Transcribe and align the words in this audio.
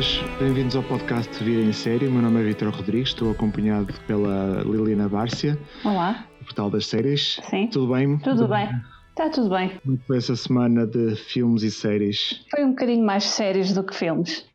pessoas, 0.00 0.38
bem-vindos 0.38 0.74
ao 0.74 0.82
podcast 0.82 1.44
Vida 1.44 1.60
em 1.60 1.72
Série. 1.72 2.06
O 2.06 2.10
meu 2.10 2.22
nome 2.22 2.40
é 2.40 2.44
Vitor 2.44 2.74
Rodrigues, 2.74 3.08
estou 3.08 3.30
acompanhado 3.30 3.92
pela 4.06 4.62
Liliana 4.62 5.08
Bárcia, 5.08 5.58
Olá, 5.84 6.26
do 6.38 6.44
Portal 6.46 6.70
das 6.70 6.86
Séries. 6.86 7.38
sim. 7.50 7.66
Tudo 7.66 7.92
bem? 7.92 8.18
Tudo 8.18 8.48
bem. 8.48 8.70
Está 9.10 9.28
tudo 9.28 9.50
bem. 9.50 9.78
Como 9.84 9.98
foi 10.06 10.16
essa 10.16 10.34
semana 10.36 10.86
de 10.86 11.16
filmes 11.16 11.62
e 11.62 11.70
séries? 11.70 12.46
Foi 12.50 12.64
um 12.64 12.70
bocadinho 12.70 13.04
mais 13.04 13.24
sérios 13.24 13.74
do 13.74 13.84
que 13.84 13.94
filmes. 13.94 14.46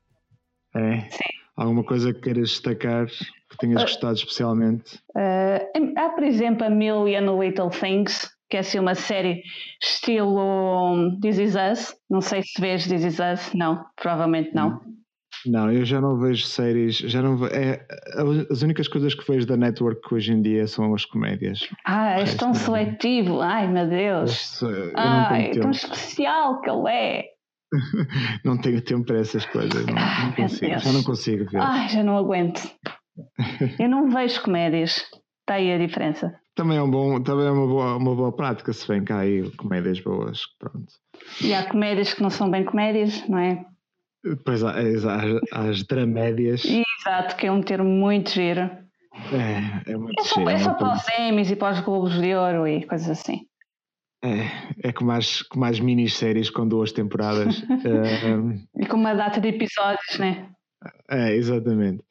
É? 0.75 1.01
Sim. 1.01 1.19
Alguma 1.55 1.83
coisa 1.83 2.11
que 2.11 2.21
queiras 2.21 2.49
destacar 2.49 3.05
que 3.05 3.57
tenhas 3.59 3.83
gostado 3.83 4.15
especialmente? 4.15 4.99
Eh, 5.15 5.69
há, 5.95 6.09
por 6.09 6.23
exemplo, 6.23 6.65
A 6.65 6.71
Million 6.71 7.39
Little 7.39 7.69
Things, 7.69 8.27
que 8.49 8.57
é 8.57 8.61
assim 8.61 8.79
uma 8.79 8.95
série 8.95 9.43
estilo 9.79 10.39
um, 10.39 11.19
This 11.19 11.37
Is 11.37 11.55
Us. 11.55 11.95
Não 12.09 12.21
sei 12.21 12.41
se 12.41 12.59
vês 12.59 12.87
This 12.87 13.03
Is 13.03 13.19
Us. 13.19 13.53
Não, 13.53 13.85
provavelmente 13.95 14.55
não. 14.55 14.81
Não, 15.45 15.71
eu 15.71 15.85
já 15.85 15.99
não 16.01 16.17
vejo 16.17 16.45
séries, 16.45 16.97
já 16.97 17.21
não 17.21 17.37
ve- 17.37 17.47
é, 17.53 17.85
as 18.51 18.61
únicas 18.61 18.87
coisas 18.87 19.13
que 19.13 19.29
vejo 19.31 19.45
da 19.45 19.55
network 19.57 20.01
hoje 20.13 20.31
em 20.33 20.41
dia 20.41 20.67
são 20.67 20.93
as 20.93 21.05
comédias. 21.05 21.67
Ah, 21.85 22.19
és 22.19 22.35
tão 22.35 22.49
não. 22.49 22.55
seletivo. 22.55 23.41
Ai, 23.41 23.67
meu 23.67 23.87
Deus. 23.87 24.61
Eu 24.61 24.91
não 24.93 25.25
Ai, 25.29 25.51
tão 25.51 25.71
especial 25.71 26.61
que 26.61 26.69
ele 26.69 26.89
é. 26.89 27.25
Não 28.45 28.57
tenho 28.57 28.79
tempo 28.81 29.05
para 29.05 29.19
essas 29.19 29.45
coisas. 29.47 29.85
Não, 29.85 29.93
não 29.95 30.01
Ai, 30.01 30.25
meu 30.27 30.35
consigo, 30.35 30.79
já 30.79 30.93
não 30.93 31.03
consigo 31.03 31.49
ver. 31.49 31.59
Ai, 31.59 31.89
já 31.89 32.03
não 32.03 32.15
aguento. 32.17 32.61
Eu 33.79 33.89
não 33.89 34.09
vejo 34.09 34.41
comédias. 34.43 35.03
Está 35.41 35.55
aí 35.55 35.71
a 35.73 35.77
diferença. 35.77 36.39
Também 36.55 36.77
é, 36.77 36.81
um 36.81 36.89
bom, 36.89 37.21
também 37.21 37.45
é 37.47 37.51
uma, 37.51 37.67
boa, 37.67 37.97
uma 37.97 38.15
boa 38.15 38.31
prática 38.35 38.71
se 38.71 38.87
vem 38.87 39.03
cá 39.03 39.19
aí 39.19 39.49
comédias 39.57 39.99
boas. 39.99 40.41
Pronto. 40.57 40.93
E 41.41 41.53
há 41.53 41.67
comédias 41.67 42.13
que 42.13 42.21
não 42.21 42.29
são 42.29 42.49
bem 42.49 42.63
comédias, 42.63 43.27
não 43.27 43.37
é? 43.37 43.65
Depois 44.25 44.63
há, 44.63 44.71
há, 44.71 45.61
as 45.69 45.83
dramédias. 45.83 46.63
Exato, 46.65 47.35
que 47.35 47.45
é 47.45 47.51
um 47.51 47.61
termo 47.61 47.89
muito 47.89 48.31
giro. 48.31 48.61
É, 49.31 49.91
é 49.91 49.95
muito 49.95 50.19
É 50.19 50.23
só, 50.23 50.35
giro, 50.35 50.49
é 50.49 50.57
só 50.57 50.69
uma 50.71 50.77
para 50.77 50.93
os 50.93 51.19
Emmys 51.19 51.51
e 51.51 51.55
para 51.55 51.73
os 51.73 51.79
Globos 51.81 52.19
de 52.19 52.33
Ouro 52.35 52.67
e 52.67 52.85
coisas 52.85 53.09
assim. 53.09 53.45
é, 54.23 54.89
é 54.89 54.91
como 54.91 55.11
as, 55.11 55.43
como 55.43 55.65
as 55.65 55.79
minisséries 55.79 56.49
com 56.49 56.67
duas 56.67 56.91
temporadas. 56.91 57.61
é, 57.85 58.81
E 58.81 58.85
com 58.87 58.97
uma 58.97 59.13
data 59.13 59.39
de 59.39 59.49
episódios, 59.49 60.17
né? 60.19 60.49
É, 61.09 61.35
exatamente. 61.35 62.03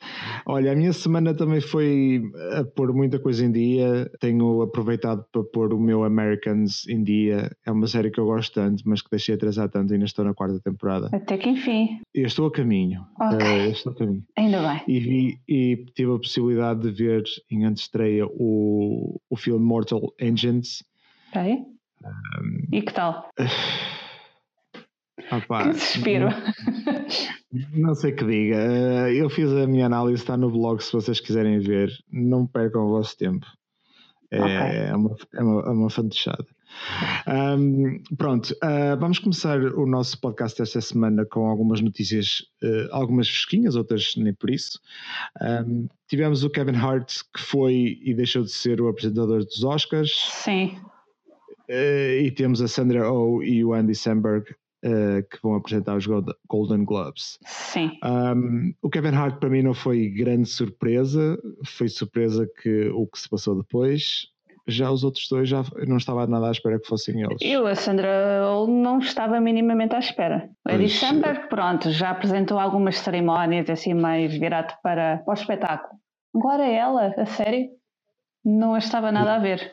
Olha, 0.47 0.73
a 0.73 0.77
minha 0.77 0.93
semana 0.93 1.35
também 1.35 1.61
foi 1.61 2.23
a 2.53 2.65
pôr 2.65 2.93
muita 2.93 3.19
coisa 3.19 3.45
em 3.45 3.51
dia. 3.51 4.11
Tenho 4.21 4.63
aproveitado 4.63 5.25
para 5.33 5.43
pôr 5.43 5.73
o 5.73 5.81
meu 5.81 6.05
Americans 6.05 6.87
em 6.89 7.03
dia. 7.03 7.51
É 7.67 7.73
uma 7.73 7.87
série 7.87 8.11
que 8.11 8.21
eu 8.21 8.27
gosto 8.27 8.55
tanto, 8.55 8.83
mas 8.87 9.03
que 9.03 9.11
deixei 9.11 9.35
atrasar 9.35 9.69
tanto 9.69 9.93
e 9.93 9.95
ainda 9.95 10.07
estou 10.07 10.25
na 10.25 10.35
quarta 10.35 10.61
temporada. 10.61 11.09
Até 11.13 11.37
que 11.37 11.49
enfim. 11.49 12.01
Eu 12.15 12.27
estou 12.27 12.47
a 12.47 12.53
caminho. 12.53 13.05
Ok. 13.21 13.39
Eh, 13.41 13.67
eu 13.67 13.71
estou 13.73 13.93
a 13.93 13.97
caminho. 13.97 14.25
Ainda 14.37 14.63
bem. 14.63 14.83
E, 14.87 15.01
vi, 15.01 15.41
e 15.49 15.85
tive 15.95 16.13
a 16.13 16.19
possibilidade 16.19 16.81
de 16.81 16.91
ver 16.91 17.25
em 17.51 17.65
antestreia 17.65 18.27
o, 18.27 19.21
o 19.29 19.37
filme 19.37 19.65
Mortal 19.65 20.13
Engines. 20.21 20.85
Ok. 21.31 21.65
E 22.73 22.83
que 22.83 22.93
tal? 22.93 23.29
Pá, 25.43 25.65
Que 25.65 25.71
desespero. 25.71 26.29
Não 27.73 27.95
sei 27.95 28.13
que 28.13 28.25
diga. 28.25 28.57
Eh, 28.57 29.15
Eu 29.17 29.31
fiz 29.31 29.51
a 29.51 29.67
minha 29.67 29.87
análise, 29.87 30.23
está 30.23 30.37
no 30.37 30.51
blog 30.51 30.83
se 30.83 30.93
vocês 30.93 31.21
quiserem 31.21 31.59
ver. 31.61 31.91
Não 32.11 32.47
percam 32.47 32.87
o 32.87 32.91
vosso 32.91 33.17
tempo. 33.17 33.47
É, 34.31 34.41
Ok. 34.41 34.53
é 34.57 34.97
uma, 34.97 35.17
é 35.35 35.43
uma, 35.43 35.61
é 35.63 35.71
uma 35.71 35.91
fantochada. 35.91 36.47
Ahm, 37.27 38.01
pronto, 38.19 38.53
ah, 38.61 38.97
vamos 38.99 39.21
começar 39.21 39.61
o 39.61 39.87
nosso 39.87 40.21
podcast 40.21 40.61
esta 40.61 40.81
semana 40.81 41.25
com 41.25 41.47
algumas 41.49 41.81
notícias, 41.81 42.43
eh, 42.61 42.89
algumas 42.91 43.29
fresquinhas, 43.29 43.77
outras 43.77 44.15
nem 44.17 44.35
por 44.35 44.51
isso. 44.51 44.81
Ahm, 45.41 45.87
tivemos 46.09 46.43
o 46.43 46.51
Kevin 46.51 46.75
Hart, 46.77 47.21
que 47.33 47.41
foi 47.41 48.01
e 48.03 48.13
deixou 48.13 48.43
de 48.43 48.51
ser 48.51 48.81
o 48.81 48.89
apresentador 48.89 49.45
dos 49.45 49.63
Oscars. 49.63 50.11
Sim. 50.43 50.77
Eh, 51.69 52.23
e 52.25 52.31
temos 52.33 52.61
a 52.61 52.67
Sandra 52.67 53.09
Oh 53.13 53.41
e 53.41 53.65
o 53.65 53.73
Andy 53.73 53.95
Samberg, 53.95 54.45
eh, 54.85 55.23
que 55.23 55.39
vão 55.43 55.55
apresentar 55.55 55.97
os 55.97 56.07
Gold- 56.07 56.35
Golden 56.47 56.85
Globes. 56.85 57.39
Sim. 57.47 57.99
Um, 58.05 58.75
o 58.83 58.91
Kevin 58.91 59.15
Hart 59.17 59.39
para 59.41 59.49
mim 59.49 59.63
não 59.63 59.73
foi 59.75 60.09
grande 60.11 60.47
surpresa, 60.49 61.37
foi 61.65 61.89
surpresa 61.89 62.47
que 62.63 62.89
o 62.91 63.07
que 63.07 63.19
se 63.19 63.29
passou 63.29 63.57
depois. 63.57 64.29
Já 64.67 64.91
os 64.91 65.05
outros 65.05 65.29
dois 65.29 65.47
já 65.49 65.63
não 65.87 65.99
estava 65.99 66.27
nada 66.27 66.49
à 66.49 66.51
espera 66.51 66.79
que 66.81 66.87
fossem 66.87 67.21
eles. 67.21 67.37
Eu, 67.43 67.67
a 67.67 67.75
Sandra 67.75 68.09
Oh, 68.47 68.67
não 68.67 68.99
estava 68.99 69.39
minimamente 69.41 69.95
à 69.95 69.99
espera. 69.99 70.49
A 70.67 70.73
Eddie. 70.75 70.89
Samberg, 70.89 71.49
pronto, 71.49 71.91
já 71.91 72.11
apresentou 72.11 72.59
algumas 72.59 72.97
cerimónias 72.99 73.69
assim 73.69 73.93
mais 73.93 74.33
virado 74.33 74.73
para, 74.83 75.19
para 75.19 75.31
o 75.31 75.35
espetáculo. 75.35 75.99
Agora 76.35 76.65
ela, 76.67 77.15
a 77.19 77.27
sério, 77.27 77.69
não 78.45 78.75
estava 78.77 79.13
nada 79.13 79.35
a 79.35 79.39
ver. 79.39 79.73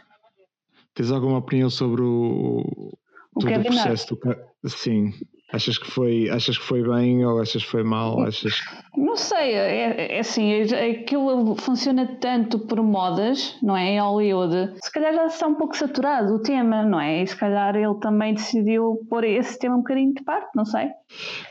Tens 0.94 1.10
alguma 1.10 1.38
opinião 1.38 1.70
sobre 1.70 2.02
o, 2.02 2.92
O 3.34 3.40
todo 3.40 3.46
o 3.46 3.48
Kevin 3.48 3.70
processo? 3.70 4.18
Sim. 4.66 5.14
Achas 5.54 5.78
que 5.78 5.92
foi 5.92 6.30
achas 6.30 6.58
que 6.58 6.64
foi 6.64 6.82
bem 6.82 7.26
ou 7.26 7.42
achas 7.42 7.62
que 7.66 7.70
foi 7.70 7.84
mal? 7.84 8.22
Achas 8.22 8.62
Não 8.96 9.18
sei, 9.18 9.54
é, 9.54 10.16
é 10.16 10.20
assim, 10.20 10.50
é- 10.50 10.92
aquilo 10.92 11.56
funciona 11.58 12.08
tanto 12.22 12.58
por 12.58 12.82
modas, 12.82 13.58
não 13.62 13.76
é? 13.76 13.96
Em 13.96 14.00
Hollywood. 14.00 14.76
Se 14.82 14.90
calhar 14.90 15.14
já 15.14 15.26
está 15.26 15.48
um 15.48 15.56
pouco 15.56 15.76
saturado 15.76 16.36
o 16.36 16.42
tema, 16.42 16.84
não 16.84 17.02
é? 17.02 17.22
E 17.22 17.28
se 17.28 17.36
calhar 17.36 17.76
ele 17.76 17.96
também 18.00 18.34
decidiu 18.34 19.06
pôr 19.10 19.26
esse 19.26 19.60
tema 19.60 19.76
um 19.76 19.80
bocadinho 19.80 20.14
de 20.14 20.24
parte, 20.24 20.48
não 20.56 20.64
sei. 20.64 20.88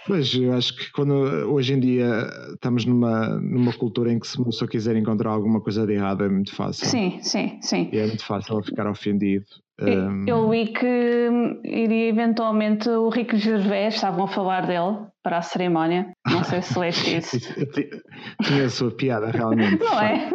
Pois, 0.07 0.35
eu 0.35 0.55
acho 0.55 0.75
que 0.77 0.91
quando 0.93 1.13
hoje 1.53 1.75
em 1.75 1.81
dia 1.81 2.27
estamos 2.55 2.87
numa, 2.87 3.29
numa 3.39 3.73
cultura 3.75 4.11
em 4.11 4.19
que 4.19 4.27
se 4.27 4.39
uma 4.39 4.47
pessoa 4.47 4.67
quiser 4.69 4.97
encontrar 4.97 5.31
alguma 5.31 5.61
coisa 5.61 5.87
de 5.87 5.93
errado 5.93 6.25
é 6.25 6.29
muito 6.31 6.55
fácil. 6.55 6.87
Sim, 6.87 7.19
sim, 7.21 7.59
sim. 7.61 7.91
E 7.93 7.99
é 7.99 8.07
muito 8.07 8.25
fácil 8.25 8.63
ficar 8.63 8.89
ofendido. 8.89 9.45
Eu- 9.81 10.09
Um, 10.11 10.25
Eu 10.27 10.51
vi 10.51 10.67
que 10.67 11.29
hum, 11.31 11.61
iria 11.65 12.09
eventualmente 12.09 12.89
o 12.89 13.09
Rico 13.09 13.37
Gervais, 13.37 13.95
estavam 13.95 14.25
a 14.25 14.29
falar 14.29 14.67
dele 14.67 14.99
para 15.23 15.39
a 15.39 15.43
cerimónia. 15.43 16.11
Não 16.27 16.45
sei 16.45 16.61
se 16.63 16.79
leste 16.79 17.17
isso. 17.19 17.39
Tinha 18.45 18.65
a 18.67 18.69
sua 18.71 18.91
piada 18.91 19.31
realmente. 19.31 19.83
Não 19.83 20.01
é? 20.01 20.29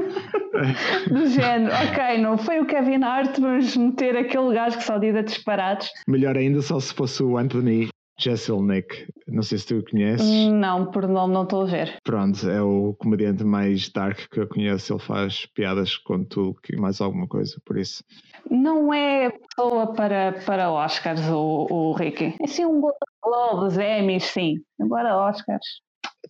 Do 1.11 1.27
género, 1.27 1.73
ok, 1.75 2.17
não 2.19 2.37
foi 2.37 2.59
o 2.61 2.65
Kevin 2.65 3.03
Hart, 3.03 3.37
vamos 3.39 3.75
meter 3.75 4.15
aquele 4.17 4.53
gajo 4.53 4.77
que 4.77 4.83
só 4.83 4.97
diz 4.97 5.15
a 5.15 5.21
disparados. 5.21 5.89
Melhor 6.07 6.37
ainda 6.37 6.61
só 6.61 6.79
se 6.79 6.93
fosse 6.93 7.21
o 7.21 7.37
Anthony 7.37 7.89
Jeselnik. 8.17 9.07
Não 9.27 9.43
sei 9.43 9.57
se 9.57 9.67
tu 9.67 9.77
o 9.77 9.83
conheces. 9.83 10.47
Não, 10.47 10.89
por 10.91 11.07
nome 11.07 11.33
não 11.33 11.43
estou 11.43 11.63
a 11.63 11.65
ver. 11.65 11.97
Pronto, 12.03 12.49
é 12.49 12.61
o 12.61 12.95
comediante 12.97 13.43
mais 13.43 13.89
dark 13.89 14.19
que 14.31 14.39
eu 14.39 14.47
conheço. 14.47 14.93
Ele 14.93 15.01
faz 15.01 15.45
piadas 15.47 15.97
com 15.97 16.23
tudo 16.23 16.55
e 16.69 16.77
mais 16.77 17.01
alguma 17.01 17.27
coisa, 17.27 17.59
por 17.65 17.77
isso. 17.77 18.03
Não 18.49 18.93
é 18.93 19.29
pessoa 19.29 19.93
para, 19.93 20.33
para 20.45 20.71
Oscars, 20.71 21.21
o, 21.29 21.67
o 21.69 21.93
Ricky. 21.93 22.35
É 22.41 22.47
sim 22.47 22.65
um 22.65 22.79
Golden 22.79 22.99
Globes, 23.21 23.77
Emmys, 23.77 24.23
sim. 24.25 24.55
Agora 24.79 25.17
Oscars. 25.17 25.84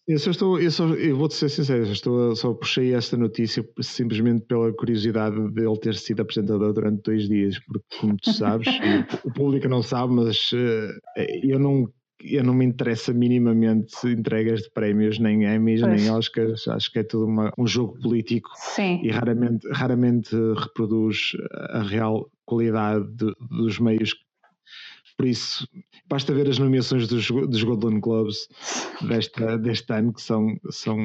Eu, 0.07 0.19
só 0.19 0.31
estou, 0.31 0.59
eu, 0.59 0.71
só, 0.71 0.87
eu 0.89 1.15
vou-te 1.15 1.35
ser 1.35 1.49
sincero, 1.49 1.83
estou, 1.83 2.35
só 2.35 2.53
puxei 2.53 2.93
esta 2.93 3.15
notícia 3.17 3.67
simplesmente 3.81 4.45
pela 4.45 4.71
curiosidade 4.73 5.35
dele 5.51 5.77
ter 5.79 5.95
sido 5.95 6.21
apresentador 6.21 6.73
durante 6.73 7.01
dois 7.03 7.27
dias, 7.27 7.57
porque, 7.59 7.85
como 7.99 8.17
tu 8.17 8.31
sabes, 8.33 8.67
o 9.23 9.31
público 9.31 9.67
não 9.67 9.81
sabe, 9.81 10.13
mas 10.13 10.51
eh, 10.53 11.39
eu 11.43 11.59
não. 11.59 11.89
Eu 12.27 12.43
não 12.43 12.55
me 12.55 12.65
interessa 12.65 13.13
minimamente 13.13 13.93
entregas 14.07 14.61
de 14.63 14.71
prémios, 14.71 15.19
nem 15.19 15.43
Emmys, 15.43 15.81
Pois. 15.81 16.01
nem 16.01 16.09
Oscars. 16.11 16.67
Acho 16.69 16.89
que 16.91 16.99
é 16.99 17.03
tudo 17.03 17.25
uma- 17.25 17.51
um 17.57 17.67
jogo 17.67 17.99
político 18.01 18.49
Sim. 18.55 19.01
e 19.03 19.11
raramente, 19.11 19.67
raramente 19.69 20.33
reproduz 20.57 21.33
a 21.51 21.83
real 21.83 22.27
qualidade 22.45 23.05
de- 23.11 23.33
dos 23.51 23.77
meios. 23.79 24.15
Por 25.17 25.25
isso, 25.27 25.67
basta 26.07 26.33
ver 26.33 26.49
as 26.49 26.59
nomeações 26.59 27.07
dos, 27.07 27.29
dos 27.29 27.63
Golden 27.63 27.99
Globes 27.99 28.47
desta, 29.07 29.57
deste 29.57 29.91
ano, 29.93 30.13
que 30.13 30.21
são, 30.21 30.57
são, 30.69 30.97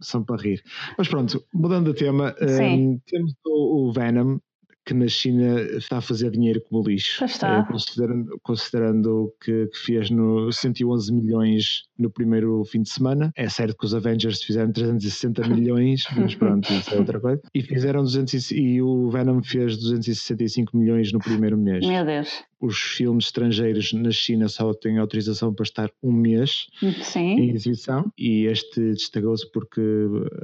são 0.00 0.24
para 0.24 0.42
rir. 0.42 0.62
Mas 0.98 1.08
pronto, 1.08 1.44
mudando 1.54 1.92
de 1.92 1.98
tema, 1.98 2.34
hum, 2.40 2.98
temos 3.06 3.32
o, 3.46 3.88
o 3.88 3.92
Venom, 3.92 4.38
que 4.86 4.92
na 4.92 5.08
China 5.08 5.60
está 5.78 5.98
a 5.98 6.00
fazer 6.00 6.30
dinheiro 6.30 6.60
como 6.68 6.86
lixo, 6.86 7.24
está. 7.24 7.60
eh, 7.60 7.72
considerando, 7.72 8.38
considerando 8.42 9.34
que, 9.42 9.66
que 9.68 9.78
fez 9.78 10.10
no 10.10 10.52
111 10.52 11.12
milhões 11.12 11.84
no 11.98 12.10
primeiro 12.10 12.62
fim 12.64 12.82
de 12.82 12.90
semana. 12.90 13.32
É 13.34 13.48
certo 13.48 13.76
que 13.78 13.86
os 13.86 13.94
Avengers 13.94 14.42
fizeram 14.42 14.72
360 14.72 15.42
milhões, 15.48 16.04
mas 16.16 16.34
pronto, 16.34 16.70
isso 16.70 16.94
é 16.94 16.98
outra 16.98 17.18
coisa. 17.18 17.40
E 17.54 17.62
fizeram 17.62 18.02
200 18.02 18.50
e, 18.50 18.60
e 18.60 18.82
o 18.82 19.08
Venom 19.08 19.42
fez 19.42 19.76
265 19.78 20.76
milhões 20.76 21.12
no 21.12 21.18
primeiro 21.18 21.56
mês. 21.56 21.86
Meu 21.86 22.04
Deus. 22.04 22.44
Os 22.60 22.78
filmes 22.78 23.26
estrangeiros 23.26 23.92
na 23.92 24.10
China 24.10 24.48
só 24.48 24.72
têm 24.74 24.98
autorização 24.98 25.52
para 25.54 25.64
estar 25.64 25.90
um 26.02 26.12
mês 26.12 26.66
Sim. 27.02 27.40
em 27.40 27.50
exibição 27.50 28.10
e 28.18 28.46
este 28.46 28.80
destacou-se 28.92 29.50
porque 29.50 29.80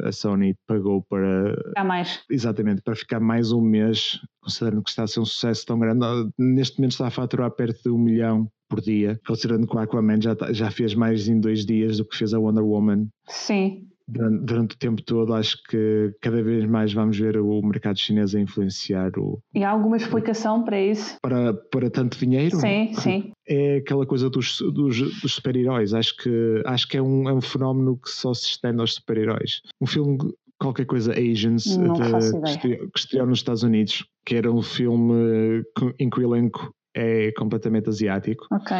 a 0.04 0.12
Sony 0.12 0.54
pagou 0.66 1.02
para 1.02 1.54
Há 1.76 1.84
mais. 1.84 2.20
exatamente 2.30 2.82
para 2.82 2.94
ficar 2.96 3.20
mais 3.20 3.52
um 3.52 3.60
mês 3.60 4.18
considerando 4.42 4.82
que 4.82 4.90
está 4.90 5.02
a 5.04 5.06
ser 5.06 5.20
um 5.20 5.24
sucesso 5.24 5.66
tão 5.66 5.78
grande. 5.78 6.04
Neste 6.38 6.78
momento 6.78 6.92
está 6.92 7.06
a 7.06 7.10
faturar 7.10 7.50
perto 7.50 7.82
de 7.82 7.90
um 7.90 7.98
milhão 7.98 8.50
por 8.68 8.80
dia, 8.80 9.20
considerando 9.26 9.66
que 9.66 9.76
o 9.76 9.78
Aquaman 9.78 10.20
já, 10.20 10.34
tá, 10.34 10.52
já 10.52 10.70
fez 10.70 10.94
mais 10.94 11.28
em 11.28 11.40
dois 11.40 11.66
dias 11.66 11.98
do 11.98 12.04
que 12.04 12.16
fez 12.16 12.32
a 12.32 12.38
Wonder 12.38 12.64
Woman. 12.64 13.08
Sim. 13.26 13.86
Durante, 14.10 14.44
durante, 14.44 14.74
o 14.74 14.78
tempo 14.78 15.02
todo, 15.02 15.34
acho 15.34 15.56
que 15.68 16.12
cada 16.20 16.42
vez 16.42 16.64
mais 16.66 16.92
vamos 16.92 17.18
ver 17.18 17.38
o 17.38 17.62
mercado 17.62 17.98
chinês 17.98 18.34
a 18.34 18.40
influenciar 18.40 19.12
o. 19.18 19.40
E 19.54 19.64
há 19.64 19.70
alguma 19.70 19.96
explicação 19.96 20.64
para 20.64 20.80
isso? 20.80 21.16
Para, 21.22 21.54
para 21.54 21.90
tanto 21.90 22.18
dinheiro? 22.18 22.56
Sim, 22.56 22.92
sim. 22.94 23.32
É 23.52 23.78
aquela 23.78 24.06
coisa 24.06 24.30
dos, 24.30 24.60
dos, 24.60 25.20
dos 25.20 25.34
super-heróis. 25.34 25.92
Acho 25.92 26.16
que, 26.18 26.62
acho 26.64 26.86
que 26.86 26.96
é, 26.96 27.02
um, 27.02 27.28
é 27.28 27.32
um 27.32 27.40
fenómeno 27.40 27.96
que 27.96 28.08
só 28.08 28.32
se 28.32 28.46
estende 28.46 28.80
aos 28.80 28.94
super-heróis. 28.94 29.60
Um 29.80 29.86
filme 29.86 30.18
qualquer 30.60 30.84
coisa 30.86 31.12
Asians 31.12 31.64
de, 31.64 32.58
que 32.60 32.78
estreou 32.94 33.26
nos 33.26 33.38
Estados 33.38 33.64
Unidos, 33.64 34.06
que 34.24 34.36
era 34.36 34.52
um 34.52 34.62
filme 34.62 35.64
em 35.98 36.08
que 36.08 36.20
o 36.20 36.22
elenco 36.22 36.72
é 36.94 37.32
completamente 37.32 37.88
asiático. 37.88 38.46
Ok. 38.52 38.76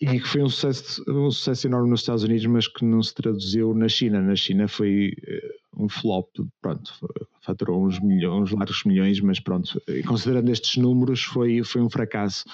E 0.00 0.20
que 0.20 0.28
foi 0.28 0.42
um 0.42 0.48
sucesso, 0.48 1.02
um 1.08 1.30
sucesso 1.30 1.66
enorme 1.66 1.90
nos 1.90 2.00
Estados 2.00 2.22
Unidos, 2.22 2.46
mas 2.46 2.68
que 2.68 2.84
não 2.84 3.02
se 3.02 3.12
traduziu 3.14 3.74
na 3.74 3.88
China. 3.88 4.20
Na 4.20 4.36
China 4.36 4.68
foi 4.68 5.12
eh, 5.26 5.54
um 5.76 5.88
flop, 5.88 6.28
pronto, 6.62 6.92
faturou 7.42 7.84
uns, 7.84 7.98
milhões, 8.00 8.42
uns 8.42 8.52
largos 8.52 8.84
milhões, 8.84 9.20
mas 9.20 9.40
pronto, 9.40 9.80
considerando 10.06 10.50
estes 10.50 10.76
números, 10.76 11.24
foi, 11.24 11.64
foi 11.64 11.82
um 11.82 11.90
fracasso. 11.90 12.44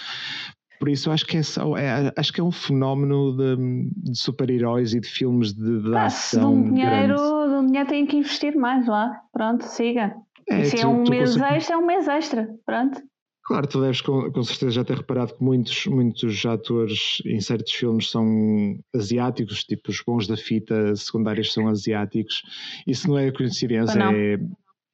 Por 0.78 0.88
isso 0.88 1.10
acho 1.10 1.26
que 1.26 1.36
é, 1.36 1.42
só, 1.42 1.76
é 1.76 2.12
acho 2.16 2.32
que 2.32 2.40
é 2.40 2.44
um 2.44 2.50
fenómeno 2.50 3.36
de, 3.36 4.10
de 4.10 4.18
super-heróis 4.18 4.92
e 4.92 5.00
de 5.00 5.08
filmes 5.08 5.52
de, 5.52 5.82
de 5.82 5.94
ah, 5.94 6.06
ação. 6.06 6.40
Se 6.40 6.46
um 6.46 6.74
dinheiro, 6.74 7.20
um 7.60 7.66
dinheiro 7.66 7.88
tem 7.88 8.06
que 8.06 8.16
investir 8.16 8.56
mais 8.56 8.86
lá. 8.86 9.20
Pronto, 9.32 9.64
siga. 9.64 10.14
É, 10.48 10.64
se 10.64 10.76
é 10.76 10.80
tu, 10.80 10.86
é 10.86 10.88
um 10.88 11.04
mês 11.08 11.34
consegues... 11.34 11.56
extra, 11.56 11.74
é 11.74 11.78
um 11.78 11.86
mês 11.86 12.08
extra. 12.08 12.48
Pronto. 12.66 13.02
Claro, 13.44 13.66
tu 13.66 13.80
deves 13.80 14.00
com, 14.00 14.32
com, 14.32 14.42
certeza 14.42 14.70
já 14.70 14.84
ter 14.84 14.96
reparado 14.96 15.34
que 15.34 15.44
muitos, 15.44 15.86
muitos 15.86 16.46
atores 16.46 17.20
em 17.26 17.40
certos 17.42 17.72
filmes 17.72 18.10
são 18.10 18.78
asiáticos, 18.94 19.64
tipo 19.64 19.90
os 19.90 20.00
bons 20.00 20.26
da 20.26 20.36
fita 20.36 20.96
secundários 20.96 21.52
são 21.52 21.68
asiáticos. 21.68 22.42
Isso 22.86 23.06
não 23.06 23.18
é 23.18 23.30
coincidência, 23.30 24.00
é, 24.00 24.38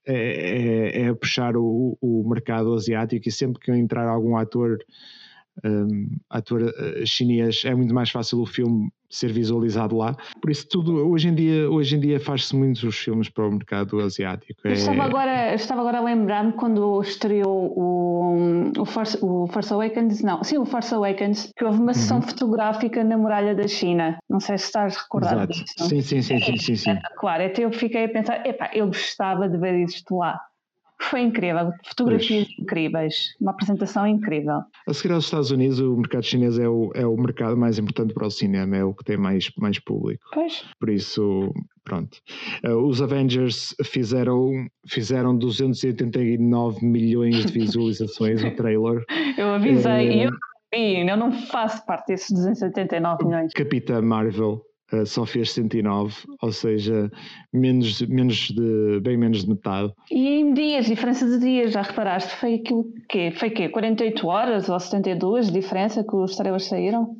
é, 0.05 0.15
é, 0.15 1.03
é, 1.03 1.15
puxar 1.15 1.57
o, 1.57 1.97
o 2.01 2.29
mercado 2.29 2.75
asiático 2.75 3.29
e 3.29 3.33
sempre 3.33 3.61
que 3.61 3.71
entrar 3.71 4.09
algum 4.09 4.37
ator 4.37 4.79
um, 5.65 6.17
ator 6.29 6.63
uh, 6.63 7.07
chinês 7.07 7.63
é 7.65 7.75
muito 7.75 7.95
mais 7.95 8.11
fácil 8.11 8.41
o 8.41 8.47
filme 8.47 8.91
ser 9.11 9.33
visualizado 9.33 9.97
lá. 9.97 10.17
Por 10.41 10.51
isso 10.51 10.67
tudo 10.69 11.11
hoje 11.11 11.29
em 11.29 11.35
dia 11.35 11.69
hoje 11.69 11.97
em 11.97 12.01
dia 12.01 12.21
faz-se 12.21 12.55
muitos 12.55 12.83
os 12.85 12.97
filmes 12.97 13.29
para 13.29 13.47
o 13.47 13.51
mercado 13.51 14.01
asiático. 14.01 14.61
É... 14.65 14.73
Estava 14.73 15.03
agora 15.03 15.55
estava 15.55 15.81
agora 15.81 15.99
a 15.99 16.03
lembrar-me 16.03 16.53
quando 16.53 17.01
estreou 17.03 17.73
o, 17.77 18.73
o, 18.79 18.85
Force, 18.85 19.19
o 19.21 19.49
Force 19.49 19.73
Awakens, 19.73 20.23
não, 20.23 20.43
sim 20.45 20.59
o 20.59 20.65
Force 20.65 20.95
Awakens, 20.95 21.53
que 21.57 21.65
houve 21.65 21.79
uma 21.79 21.93
sessão 21.93 22.19
uhum. 22.19 22.23
fotográfica 22.23 23.03
na 23.03 23.19
muralha 23.19 23.55
da 23.55 23.67
China. 23.67 24.19
Não 24.29 24.39
sei 24.39 24.57
se 24.59 24.67
estás 24.67 24.97
recordado 24.97 25.51
Exato. 25.51 25.53
disso. 25.53 25.89
Sim, 25.89 26.01
sim, 26.01 26.23
sim, 26.23 26.39
sim, 26.39 26.57
sim, 26.57 26.77
sim. 26.77 26.99
Claro, 27.19 27.45
até 27.45 27.65
eu 27.65 27.73
fiquei 27.73 28.05
a 28.05 28.09
pensar, 28.09 28.47
epá, 28.47 28.71
eu 28.73 28.87
gostava 28.87 29.49
de 29.49 29.59
ver 29.59 29.83
isto 29.83 30.17
lá. 30.17 30.41
Foi 31.01 31.21
incrível, 31.21 31.73
fotografias 31.87 32.47
pois. 32.47 32.59
incríveis, 32.59 33.35
uma 33.41 33.53
apresentação 33.53 34.07
incrível. 34.07 34.63
A 34.87 34.93
seguir 34.93 35.15
aos 35.15 35.25
Estados 35.25 35.51
Unidos, 35.51 35.81
o 35.81 35.97
mercado 35.97 36.25
chinês 36.25 36.59
é 36.59 36.69
o, 36.69 36.91
é 36.95 37.07
o 37.07 37.17
mercado 37.17 37.57
mais 37.57 37.79
importante 37.79 38.13
para 38.13 38.27
o 38.27 38.31
cinema, 38.31 38.77
é 38.77 38.85
o 38.85 38.95
que 38.95 39.05
tem 39.05 39.17
mais, 39.17 39.51
mais 39.59 39.79
público. 39.79 40.23
Pois. 40.33 40.65
Por 40.79 40.91
isso, 40.91 41.53
pronto. 41.85 42.19
Uh, 42.65 42.77
os 42.77 43.01
Avengers 43.01 43.75
fizeram, 43.85 44.67
fizeram 44.87 45.37
289 45.37 46.85
milhões 46.85 47.47
de 47.47 47.53
visualizações 47.53 48.45
o 48.45 48.51
trailer. 48.55 49.05
Eu 49.39 49.55
avisei, 49.55 50.27
uh, 50.27 50.31
eu 50.31 50.31
eu 50.73 51.17
não 51.17 51.33
faço 51.33 51.85
parte 51.85 52.09
desses 52.09 52.31
289 52.31 53.25
milhões. 53.25 53.53
Capitã 53.53 54.01
Marvel 54.01 54.63
uh, 54.93 55.07
só 55.07 55.27
fez 55.27 55.53
109, 55.53 56.15
ou 56.43 56.53
seja, 56.53 57.11
menos, 57.53 58.01
menos 58.03 58.49
de, 58.49 59.01
bem 59.03 59.17
menos 59.17 59.45
de 59.45 59.51
metade. 59.51 59.93
E 60.11 60.29
em 60.29 60.53
dias, 60.53 60.87
diferença 60.87 61.27
de 61.27 61.39
dias, 61.39 61.73
já 61.73 61.83
reparaste? 61.83 62.35
Foi 62.37 62.55
aquilo 62.55 62.85
que 63.09 63.31
Foi 63.33 63.51
que 63.51 63.69
48 63.69 64.27
horas 64.27 64.69
ou 64.69 64.79
72 64.79 65.47
de 65.47 65.53
diferença 65.53 66.05
que 66.05 66.17
os 66.17 66.37
trailers 66.37 66.67
saíram? 66.67 67.17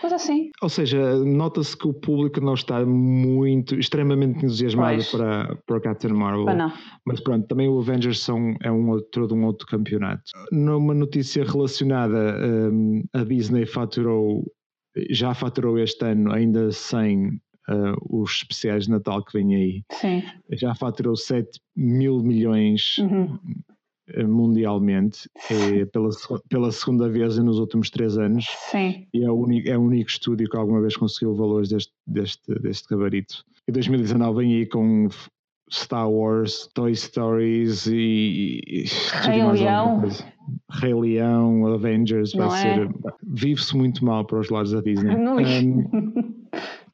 Coisa 0.00 0.16
assim. 0.16 0.50
Ou 0.62 0.68
seja, 0.68 1.16
nota-se 1.24 1.76
que 1.76 1.88
o 1.88 1.94
público 1.94 2.40
não 2.40 2.54
está 2.54 2.84
muito, 2.84 3.74
extremamente 3.76 4.44
entusiasmado 4.44 5.02
para, 5.10 5.56
para 5.66 5.80
Captain 5.80 6.12
Marvel. 6.12 6.44
não. 6.54 6.72
Mas 7.06 7.20
pronto, 7.20 7.46
também 7.46 7.68
o 7.68 7.78
Avengers 7.78 8.20
são, 8.20 8.54
é 8.62 8.70
um 8.70 8.90
outro, 8.90 9.32
um 9.34 9.44
outro 9.44 9.66
campeonato. 9.66 10.22
Numa 10.52 10.92
notícia 10.92 11.44
relacionada, 11.44 12.36
um, 12.70 13.04
a 13.14 13.24
Disney 13.24 13.64
faturou 13.64 14.44
já 15.10 15.34
faturou 15.34 15.78
este 15.78 16.04
ano 16.04 16.32
ainda 16.32 16.70
sem 16.72 17.28
uh, 17.68 17.96
os 18.22 18.30
especiais 18.30 18.84
de 18.84 18.90
Natal 18.90 19.24
que 19.24 19.38
vêm 19.38 19.54
aí. 19.54 19.82
Sim. 19.92 20.22
Já 20.52 20.74
faturou 20.74 21.16
7 21.16 21.60
mil 21.76 22.20
milhões 22.22 22.98
uhum. 22.98 23.38
Eh, 24.08 24.22
mundialmente 24.22 25.28
é 25.50 25.84
pela, 25.86 26.10
pela 26.48 26.70
segunda 26.70 27.08
vez 27.08 27.36
nos 27.38 27.58
últimos 27.58 27.90
três 27.90 28.16
anos. 28.16 28.46
Sim. 28.70 29.04
E 29.12 29.24
é 29.24 29.30
o 29.30 29.34
único, 29.34 29.68
é 29.68 29.76
o 29.76 29.80
único 29.80 30.08
estúdio 30.08 30.48
que 30.48 30.56
alguma 30.56 30.80
vez 30.80 30.96
conseguiu 30.96 31.34
valores 31.34 31.70
deste, 31.70 31.92
deste, 32.06 32.54
deste 32.60 32.88
gabarito. 32.88 33.44
E 33.66 33.72
2019 33.72 34.38
vem 34.38 34.54
aí 34.54 34.66
com 34.66 35.08
Star 35.70 36.10
Wars, 36.10 36.68
Toy 36.74 36.94
Stories 36.94 37.86
e, 37.86 38.60
e 38.66 38.84
Rei 39.22 39.42
Leão. 39.42 40.02
Rei 40.70 40.94
Leão, 40.94 41.66
Avengers, 41.66 42.34
Não 42.34 42.48
vai 42.48 42.60
é? 42.60 42.74
ser. 42.74 42.88
Vive-se 43.22 43.76
muito 43.76 44.04
mal 44.04 44.24
para 44.24 44.38
os 44.38 44.48
lados 44.50 44.72
da 44.72 44.80
Disney. 44.80 45.14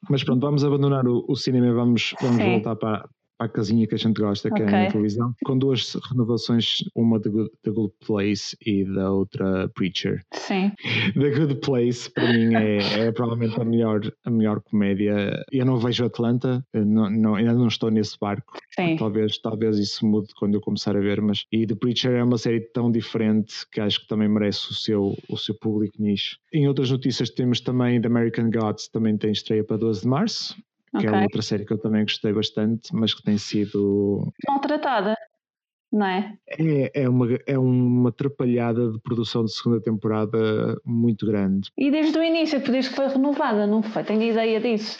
Um, 0.03 0.09
mas 0.09 0.21
pronto, 0.23 0.41
vamos 0.41 0.65
abandonar 0.65 1.07
o, 1.07 1.23
o 1.29 1.35
cinema 1.35 1.67
e 1.67 1.71
vamos, 1.71 2.13
vamos 2.21 2.43
voltar 2.43 2.75
para, 2.75 3.07
para 3.37 3.47
a 3.47 3.49
casinha 3.49 3.87
que 3.87 3.95
a 3.95 3.97
gente 3.97 4.19
gosta, 4.19 4.49
que 4.49 4.61
okay. 4.61 4.75
é 4.75 4.87
a 4.87 4.91
televisão, 4.91 5.33
com 5.45 5.57
duas 5.57 5.95
renovações, 6.09 6.77
uma 6.95 7.19
da 7.19 7.29
Good, 7.29 7.51
The 7.63 7.71
Good 7.71 7.93
Place 8.05 8.57
e 8.65 8.83
da 8.85 9.11
outra 9.11 9.69
Preacher. 9.69 10.21
Sim. 10.33 10.71
The 11.13 11.29
Good 11.31 11.55
Place, 11.55 12.09
para 12.11 12.31
mim, 12.31 12.55
é, 12.55 13.07
é 13.07 13.11
provavelmente 13.11 13.59
a 13.59 13.65
melhor, 13.65 14.01
a 14.25 14.29
melhor 14.29 14.61
comédia. 14.61 15.43
Eu 15.51 15.65
não 15.65 15.77
vejo 15.77 16.05
Atlanta, 16.05 16.65
não, 16.73 17.09
não, 17.09 17.35
ainda 17.35 17.53
não 17.53 17.67
estou 17.67 17.89
nesse 17.89 18.17
barco. 18.19 18.57
Sim. 18.75 18.95
Talvez, 18.97 19.37
talvez 19.39 19.77
isso 19.77 20.05
mude 20.05 20.33
quando 20.35 20.55
eu 20.55 20.61
começar 20.61 20.95
a 20.95 20.99
ver, 20.99 21.21
mas 21.21 21.45
e 21.51 21.65
The 21.65 21.75
Preacher 21.75 22.13
é 22.13 22.23
uma 22.23 22.37
série 22.37 22.61
tão 22.61 22.91
diferente 22.91 23.67
que 23.71 23.79
acho 23.79 24.01
que 24.01 24.07
também 24.07 24.27
merece 24.27 24.71
o 24.71 24.73
seu, 24.73 25.17
o 25.29 25.37
seu 25.37 25.55
público 25.55 25.95
nicho. 25.99 26.37
Em 26.53 26.67
outras 26.67 26.89
notícias 26.91 27.29
temos 27.29 27.61
também 27.61 28.01
The 28.01 28.07
American 28.07 28.49
Gods, 28.49 28.87
também 28.87 29.17
tem 29.17 29.31
estreia 29.31 29.63
para 29.63 29.77
12 29.77 30.01
de 30.01 30.07
março 30.07 30.55
que 30.99 31.07
okay. 31.07 31.19
é 31.19 31.23
outra 31.23 31.41
série 31.41 31.65
que 31.65 31.73
eu 31.73 31.77
também 31.77 32.03
gostei 32.03 32.31
bastante, 32.31 32.93
mas 32.95 33.13
que 33.13 33.23
tem 33.23 33.37
sido 33.37 34.31
maltratada, 34.47 35.17
não 35.91 36.05
é? 36.05 36.37
É, 36.47 37.03
é, 37.03 37.09
uma, 37.09 37.27
é 37.47 37.57
uma 37.57 38.09
atrapalhada 38.09 38.91
de 38.91 38.99
produção 38.99 39.43
de 39.43 39.53
segunda 39.53 39.81
temporada 39.81 40.79
muito 40.85 41.25
grande. 41.25 41.71
E 41.77 41.89
desde 41.89 42.17
o 42.17 42.23
início, 42.23 42.61
por 42.61 42.75
isso 42.75 42.89
que 42.89 42.95
foi 42.95 43.07
renovada, 43.07 43.65
não 43.65 43.81
foi? 43.81 44.03
Tenho 44.03 44.21
ideia 44.21 44.59
disso. 44.59 44.99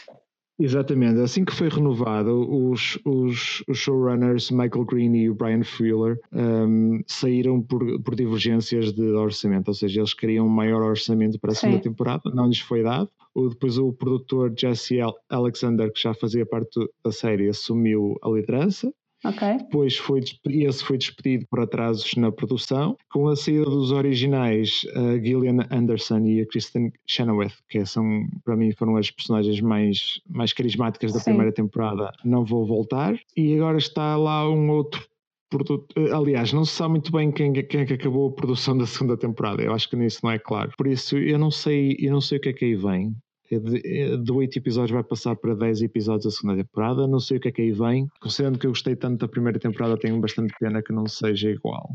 Exatamente, 0.58 1.20
assim 1.20 1.44
que 1.44 1.52
foi 1.52 1.68
renovado, 1.68 2.48
os, 2.48 2.96
os, 3.04 3.64
os 3.66 3.76
showrunners 3.76 4.52
Michael 4.52 4.84
Green 4.84 5.14
e 5.16 5.28
o 5.28 5.34
Brian 5.34 5.64
Fuller 5.64 6.20
um, 6.32 7.00
saíram 7.08 7.60
por, 7.60 8.00
por 8.02 8.14
divergências 8.14 8.92
de 8.92 9.02
orçamento, 9.02 9.68
ou 9.68 9.74
seja, 9.74 10.00
eles 10.00 10.14
queriam 10.14 10.46
um 10.46 10.50
maior 10.50 10.82
orçamento 10.82 11.40
para 11.40 11.50
a 11.50 11.54
segunda 11.56 11.78
Sim. 11.78 11.82
temporada, 11.82 12.30
não 12.32 12.46
lhes 12.46 12.60
foi 12.60 12.84
dado. 12.84 13.10
O, 13.34 13.48
depois 13.48 13.78
o 13.78 13.92
produtor 13.92 14.54
Jesse 14.56 14.98
Alexander, 15.28 15.92
que 15.92 16.00
já 16.00 16.14
fazia 16.14 16.46
parte 16.46 16.78
da 17.04 17.10
série, 17.10 17.48
assumiu 17.48 18.16
a 18.22 18.28
liderança 18.28 18.94
Okay. 19.24 19.58
Depois 19.58 19.96
foi, 19.96 20.20
esse 20.46 20.84
foi 20.84 20.98
despedido 20.98 21.46
por 21.48 21.60
atrasos 21.60 22.14
na 22.16 22.30
produção. 22.30 22.96
Com 23.10 23.28
a 23.28 23.36
saída 23.36 23.64
dos 23.64 23.90
originais, 23.90 24.82
a 24.94 25.18
Gillian 25.18 25.66
Anderson 25.70 26.18
e 26.26 26.42
a 26.42 26.46
Kristen 26.46 26.92
Chenoweth, 27.06 27.54
que 27.68 27.84
são, 27.86 28.26
para 28.44 28.56
mim 28.56 28.72
foram 28.72 28.96
as 28.96 29.10
personagens 29.10 29.60
mais, 29.60 30.20
mais 30.28 30.52
carismáticas 30.52 31.12
da 31.12 31.18
Sim. 31.18 31.30
primeira 31.30 31.52
temporada, 31.52 32.12
não 32.24 32.44
vou 32.44 32.66
voltar. 32.66 33.18
E 33.36 33.56
agora 33.56 33.78
está 33.78 34.16
lá 34.16 34.48
um 34.48 34.70
outro 34.70 35.06
produto. 35.48 35.94
Aliás, 36.12 36.52
não 36.52 36.64
se 36.64 36.72
sabe 36.72 36.92
muito 36.92 37.12
bem 37.12 37.30
quem, 37.30 37.52
quem 37.52 37.80
é 37.80 37.86
que 37.86 37.94
acabou 37.94 38.28
a 38.28 38.32
produção 38.32 38.76
da 38.76 38.86
segunda 38.86 39.16
temporada. 39.16 39.62
Eu 39.62 39.72
acho 39.72 39.88
que 39.88 39.96
nisso 39.96 40.20
não 40.22 40.32
é 40.32 40.38
claro. 40.38 40.72
Por 40.76 40.86
isso, 40.86 41.16
eu 41.16 41.38
não 41.38 41.50
sei, 41.50 41.96
eu 41.98 42.12
não 42.12 42.20
sei 42.20 42.38
o 42.38 42.40
que 42.40 42.48
é 42.48 42.52
que 42.52 42.64
aí 42.64 42.74
vem. 42.74 43.14
É 43.50 43.58
de, 43.58 43.82
é 43.86 44.16
de 44.16 44.32
8 44.32 44.58
episódios 44.58 44.90
vai 44.90 45.04
passar 45.04 45.36
para 45.36 45.54
10 45.54 45.82
episódios 45.82 46.24
da 46.24 46.30
segunda 46.30 46.62
temporada. 46.62 47.06
Não 47.06 47.20
sei 47.20 47.36
o 47.36 47.40
que 47.40 47.48
é 47.48 47.52
que 47.52 47.62
aí 47.62 47.72
vem. 47.72 48.08
Considerando 48.20 48.58
que 48.58 48.66
eu 48.66 48.70
gostei 48.70 48.96
tanto 48.96 49.20
da 49.20 49.28
primeira 49.28 49.58
temporada, 49.58 49.96
tenho 49.96 50.18
bastante 50.20 50.54
pena 50.58 50.82
que 50.82 50.92
não 50.92 51.06
seja 51.06 51.50
igual. 51.50 51.90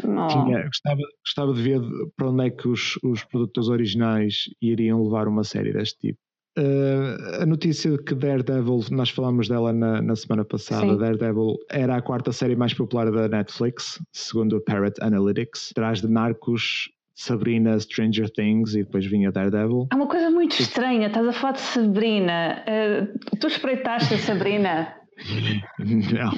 Tinha, 0.00 0.64
gostava, 0.64 1.00
gostava 1.24 1.54
de 1.54 1.62
ver 1.62 1.80
para 2.16 2.30
onde 2.30 2.46
é 2.46 2.50
que 2.50 2.68
os, 2.68 2.98
os 3.02 3.22
produtores 3.24 3.68
originais 3.68 4.44
iriam 4.62 5.02
levar 5.02 5.28
uma 5.28 5.44
série 5.44 5.72
deste 5.72 5.98
tipo. 5.98 6.18
Uh, 6.58 7.42
a 7.42 7.46
notícia 7.46 7.88
de 7.92 7.98
que 7.98 8.16
Daredevil, 8.16 8.80
nós 8.90 9.10
falámos 9.10 9.48
dela 9.48 9.72
na, 9.72 10.02
na 10.02 10.16
semana 10.16 10.44
passada, 10.44 10.92
Sim. 10.92 10.98
Daredevil 10.98 11.56
era 11.70 11.96
a 11.96 12.02
quarta 12.02 12.32
série 12.32 12.56
mais 12.56 12.74
popular 12.74 13.12
da 13.12 13.28
Netflix, 13.28 14.02
segundo 14.12 14.56
a 14.56 14.60
Parrot 14.60 15.00
Analytics, 15.00 15.70
atrás 15.70 16.00
de 16.00 16.08
Narcos, 16.08 16.90
Sabrina, 17.18 17.76
Stranger 17.80 18.30
Things 18.30 18.76
e 18.76 18.84
depois 18.84 19.04
vinha 19.04 19.32
Daredevil. 19.32 19.88
É 19.92 19.94
uma 19.96 20.06
coisa 20.06 20.30
muito 20.30 20.60
estranha, 20.60 21.08
estás 21.08 21.26
a 21.26 21.32
falar 21.32 21.54
de 21.54 21.60
Sabrina. 21.60 22.62
Uh, 22.64 23.36
tu 23.38 23.48
espreitaste 23.48 24.14
a 24.14 24.18
Sabrina? 24.18 24.94
Não. 25.82 26.32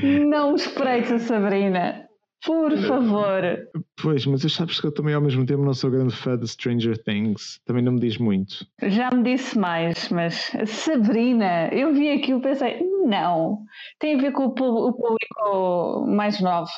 Não 0.26 0.54
espreites 0.54 1.12
a 1.12 1.18
Sabrina. 1.18 2.08
Por 2.44 2.76
favor. 2.78 3.42
Pois, 4.02 4.24
mas 4.24 4.42
eu 4.42 4.50
sabes 4.50 4.80
que 4.80 4.86
eu 4.86 4.92
também 4.92 5.14
ao 5.14 5.20
mesmo 5.20 5.44
tempo 5.44 5.62
não 5.62 5.74
sou 5.74 5.90
grande 5.90 6.14
fã 6.14 6.38
de 6.38 6.48
Stranger 6.48 6.96
Things. 7.02 7.60
Também 7.66 7.82
não 7.82 7.92
me 7.92 8.00
diz 8.00 8.16
muito. 8.16 8.66
Já 8.82 9.10
me 9.10 9.22
disse 9.22 9.58
mais, 9.58 10.08
mas 10.08 10.50
Sabrina, 10.66 11.68
eu 11.68 11.92
vi 11.92 12.10
aquilo 12.10 12.38
e 12.38 12.42
pensei, 12.42 12.80
não. 13.04 13.58
Tem 13.98 14.14
a 14.14 14.18
ver 14.18 14.32
com 14.32 14.46
o 14.46 14.54
público 14.54 16.06
mais 16.08 16.40
novo. 16.40 16.70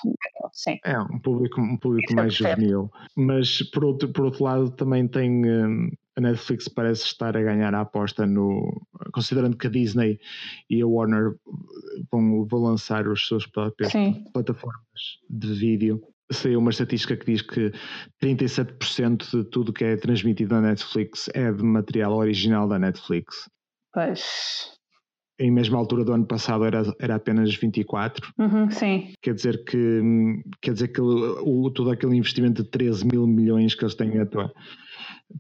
Sim. 0.52 0.78
É, 0.85 0.99
um 0.99 1.19
público, 1.21 1.61
um 1.61 1.76
público 1.76 2.14
mais 2.14 2.35
juvenil. 2.35 2.90
Mas 3.16 3.62
por 3.71 3.85
outro, 3.85 4.12
por 4.12 4.25
outro 4.25 4.45
lado 4.45 4.71
também 4.71 5.07
tem. 5.07 5.42
A 6.16 6.21
Netflix 6.21 6.69
parece 6.69 7.04
estar 7.04 7.37
a 7.37 7.42
ganhar 7.42 7.75
a 7.75 7.81
aposta 7.81 8.26
no. 8.26 8.87
Considerando 9.12 9.57
que 9.57 9.66
a 9.66 9.71
Disney 9.71 10.21
e 10.69 10.83
a 10.83 10.87
Warner 10.87 11.35
vão, 12.11 12.45
vão 12.45 12.62
lançar 12.62 13.09
os 13.09 13.26
seus 13.26 13.47
próprios 13.47 13.92
plataformas 14.33 15.19
de 15.31 15.54
vídeo. 15.54 16.02
Saiu 16.31 16.61
uma 16.61 16.71
estatística 16.71 17.16
que 17.16 17.26
diz 17.26 17.42
que 17.42 17.73
37% 18.23 19.31
de 19.31 19.45
tudo 19.50 19.73
que 19.73 19.85
é 19.85 19.97
transmitido 19.97 20.54
na 20.54 20.69
Netflix 20.69 21.28
é 21.35 21.50
de 21.50 21.62
material 21.62 22.14
original 22.14 22.69
da 22.69 22.78
Netflix. 22.78 23.49
Pois. 23.92 24.73
Em 25.38 25.50
mesma 25.50 25.78
altura 25.78 26.04
do 26.04 26.12
ano 26.12 26.26
passado 26.26 26.64
era, 26.64 26.83
era 27.00 27.14
apenas 27.16 27.54
24. 27.54 28.33
Uhum, 28.38 28.71
sim. 28.71 29.12
Quer 29.23 29.35
dizer 29.35 29.64
que 29.64 30.02
quer 30.61 30.73
dizer 30.75 30.88
que 30.88 31.00
o, 31.00 31.71
todo 31.71 31.90
aquele 31.90 32.16
investimento 32.16 32.62
de 32.62 32.71
13 32.71 33.07
mil 33.07 33.26
milhões 33.26 33.75
que 33.75 33.83
eles 33.83 33.95
têm 33.95 34.19
atuar 34.19 34.52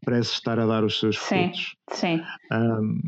parece 0.04 0.32
estar 0.32 0.58
a 0.58 0.66
dar 0.66 0.84
os 0.84 0.98
seus 0.98 1.16
frutos. 1.16 1.74
Sim, 1.90 2.18
sim. 2.18 2.22
Um, 2.52 2.98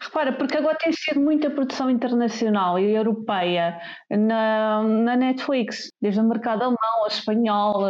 Repara, 0.00 0.32
porque 0.34 0.56
agora 0.58 0.76
tem 0.76 0.92
sido 0.92 1.20
muita 1.20 1.50
produção 1.50 1.90
internacional 1.90 2.78
e 2.78 2.94
europeia 2.94 3.80
na, 4.10 4.82
na 4.82 5.16
Netflix, 5.16 5.88
desde 6.00 6.20
o 6.20 6.28
mercado 6.28 6.62
alemão, 6.62 7.04
a 7.04 7.08
espanhol. 7.08 7.84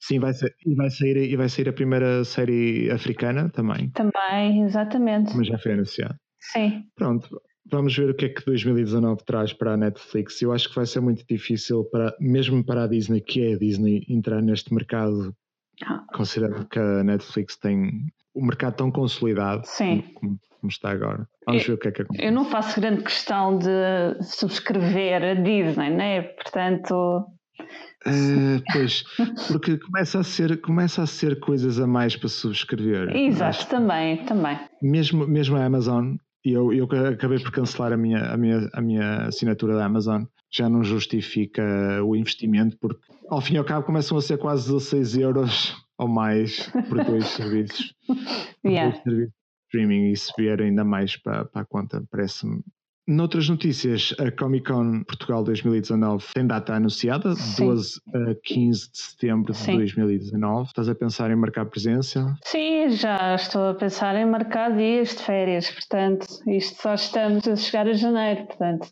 Sim, 0.00 0.18
vai 0.20 0.32
ser, 0.32 0.54
e, 0.64 0.74
vai 0.74 0.88
sair, 0.88 1.16
e 1.16 1.36
vai 1.36 1.48
sair 1.48 1.68
a 1.68 1.72
primeira 1.72 2.24
série 2.24 2.90
africana 2.90 3.50
também. 3.50 3.90
Também, 3.90 4.62
exatamente. 4.62 5.36
Mas 5.36 5.48
já 5.48 5.58
foi 5.58 5.72
anunciado. 5.72 6.14
Sim. 6.40 6.84
Pronto, 6.96 7.28
vamos 7.70 7.96
ver 7.96 8.10
o 8.10 8.14
que 8.14 8.26
é 8.26 8.28
que 8.28 8.44
2019 8.44 9.24
traz 9.24 9.52
para 9.52 9.74
a 9.74 9.76
Netflix. 9.76 10.40
Eu 10.40 10.52
acho 10.52 10.68
que 10.68 10.74
vai 10.74 10.86
ser 10.86 11.00
muito 11.00 11.24
difícil, 11.28 11.84
para, 11.84 12.14
mesmo 12.18 12.64
para 12.64 12.84
a 12.84 12.86
Disney, 12.86 13.20
que 13.20 13.42
é 13.42 13.54
a 13.54 13.58
Disney, 13.58 14.04
entrar 14.08 14.40
neste 14.42 14.72
mercado. 14.72 15.34
Considerando 16.12 16.66
que 16.66 16.78
a 16.78 17.04
Netflix 17.04 17.56
tem 17.56 18.12
o 18.34 18.44
mercado 18.44 18.74
tão 18.74 18.90
consolidado 18.90 19.62
Sim. 19.66 20.02
Como, 20.14 20.38
como 20.60 20.70
está 20.70 20.90
agora. 20.90 21.26
Vamos 21.46 21.66
ver 21.66 21.72
o 21.72 21.78
que 21.78 21.88
é 21.88 21.92
que 21.92 22.02
acontece. 22.02 22.26
Eu 22.26 22.32
não 22.32 22.44
faço 22.44 22.80
grande 22.80 23.02
questão 23.02 23.58
de 23.58 24.22
subscrever 24.22 25.22
a 25.22 25.34
Disney, 25.34 25.90
né? 25.90 26.22
Portanto. 26.22 27.26
Uh, 28.06 28.62
pois, 28.72 29.04
porque 29.48 29.76
começa 29.78 30.20
a, 30.20 30.22
ser, 30.22 30.60
começa 30.60 31.02
a 31.02 31.06
ser 31.06 31.38
coisas 31.38 31.78
a 31.78 31.86
mais 31.86 32.16
para 32.16 32.28
subscrever. 32.28 33.14
Exato, 33.14 33.66
também, 33.68 34.24
também. 34.24 34.58
Mesmo, 34.80 35.26
mesmo 35.26 35.56
a 35.56 35.64
Amazon, 35.64 36.14
eu, 36.44 36.72
eu 36.72 36.84
acabei 36.84 37.38
por 37.38 37.52
cancelar 37.52 37.92
a 37.92 37.96
minha, 37.96 38.32
a, 38.32 38.36
minha, 38.36 38.68
a 38.72 38.80
minha 38.80 39.26
assinatura 39.26 39.74
da 39.74 39.84
Amazon, 39.84 40.24
já 40.50 40.68
não 40.68 40.82
justifica 40.82 41.62
o 42.04 42.16
investimento, 42.16 42.76
porque 42.78 43.00
ao 43.28 43.40
fim 43.40 43.54
e 43.54 43.58
ao 43.58 43.64
cabo 43.64 43.86
começam 43.86 44.16
a 44.16 44.22
ser 44.22 44.38
quase 44.38 44.72
16 44.72 45.16
euros 45.18 45.76
ou 45.96 46.08
mais 46.08 46.68
por 46.88 47.04
dois 47.04 47.26
serviços. 47.28 47.94
yeah. 48.64 48.90
dois 48.90 49.02
serviços 49.02 49.32
de 49.32 49.66
streaming 49.66 50.10
e 50.10 50.16
se 50.16 50.32
vier 50.36 50.60
ainda 50.60 50.84
mais 50.84 51.16
para, 51.16 51.44
para 51.44 51.62
a 51.62 51.64
conta, 51.64 52.02
parece-me. 52.10 52.62
Noutras 53.10 53.48
notícias, 53.48 54.14
a 54.20 54.30
Comic 54.30 54.70
Con 54.70 55.02
Portugal 55.02 55.42
2019 55.42 56.24
tem 56.32 56.46
data 56.46 56.74
anunciada, 56.74 57.34
Sim. 57.34 57.66
12 57.66 58.00
a 58.14 58.34
15 58.44 58.92
de 58.92 58.98
setembro 58.98 59.52
de 59.52 59.58
Sim. 59.58 59.78
2019. 59.78 60.68
Estás 60.68 60.88
a 60.88 60.94
pensar 60.94 61.28
em 61.28 61.34
marcar 61.34 61.66
presença? 61.66 62.32
Sim, 62.44 62.88
já 62.90 63.34
estou 63.34 63.70
a 63.70 63.74
pensar 63.74 64.14
em 64.14 64.24
marcar 64.24 64.76
dias 64.76 65.08
de 65.08 65.24
férias, 65.24 65.68
portanto, 65.72 66.24
isto 66.46 66.80
só 66.80 66.94
estamos 66.94 67.48
a 67.48 67.56
chegar 67.56 67.88
a 67.88 67.94
janeiro, 67.94 68.46
portanto, 68.46 68.88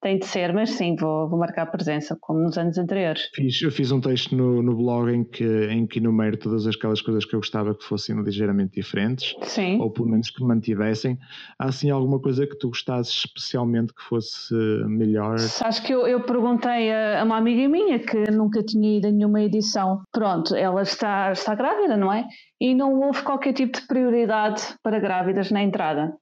tem 0.00 0.18
de 0.18 0.26
ser, 0.26 0.52
mas 0.52 0.70
sim, 0.70 0.96
vou, 0.96 1.28
vou 1.28 1.38
marcar 1.38 1.66
presença, 1.66 2.16
como 2.20 2.40
nos 2.40 2.56
anos 2.56 2.78
anteriores. 2.78 3.30
Fiz, 3.34 3.60
eu 3.60 3.70
fiz 3.70 3.92
um 3.92 4.00
texto 4.00 4.34
no, 4.34 4.62
no 4.62 4.74
blog 4.74 5.10
em 5.12 5.24
que, 5.24 5.44
em 5.66 5.86
que 5.86 5.98
enumero 5.98 6.36
todas 6.38 6.66
aquelas 6.66 7.02
coisas 7.02 7.24
que 7.24 7.34
eu 7.34 7.40
gostava 7.40 7.74
que 7.74 7.84
fossem 7.84 8.20
ligeiramente 8.22 8.74
diferentes, 8.74 9.34
sim. 9.42 9.78
ou 9.78 9.90
pelo 9.90 10.08
menos 10.08 10.30
que 10.30 10.42
mantivessem. 10.42 11.18
Há 11.58 11.66
assim 11.66 11.90
alguma 11.90 12.18
coisa 12.18 12.46
que 12.46 12.56
tu 12.56 12.68
gostasses 12.68 13.24
especialmente 13.24 13.92
que 13.92 14.02
fosse 14.02 14.54
melhor? 14.86 15.36
Acho 15.60 15.82
que 15.82 15.92
eu, 15.92 16.06
eu 16.06 16.22
perguntei 16.22 16.90
a, 16.92 17.20
a 17.20 17.24
uma 17.24 17.36
amiga 17.36 17.68
minha 17.68 17.98
que 17.98 18.30
nunca 18.30 18.62
tinha 18.62 18.98
ido 18.98 19.08
a 19.08 19.10
nenhuma 19.10 19.42
edição. 19.42 20.02
Pronto, 20.12 20.54
ela 20.54 20.82
está, 20.82 21.32
está 21.32 21.54
grávida, 21.54 21.96
não 21.96 22.12
é? 22.12 22.26
E 22.58 22.74
não 22.74 23.00
houve 23.00 23.22
qualquer 23.22 23.52
tipo 23.52 23.78
de 23.78 23.86
prioridade 23.86 24.62
para 24.82 24.98
grávidas 24.98 25.50
na 25.50 25.62
entrada. 25.62 26.14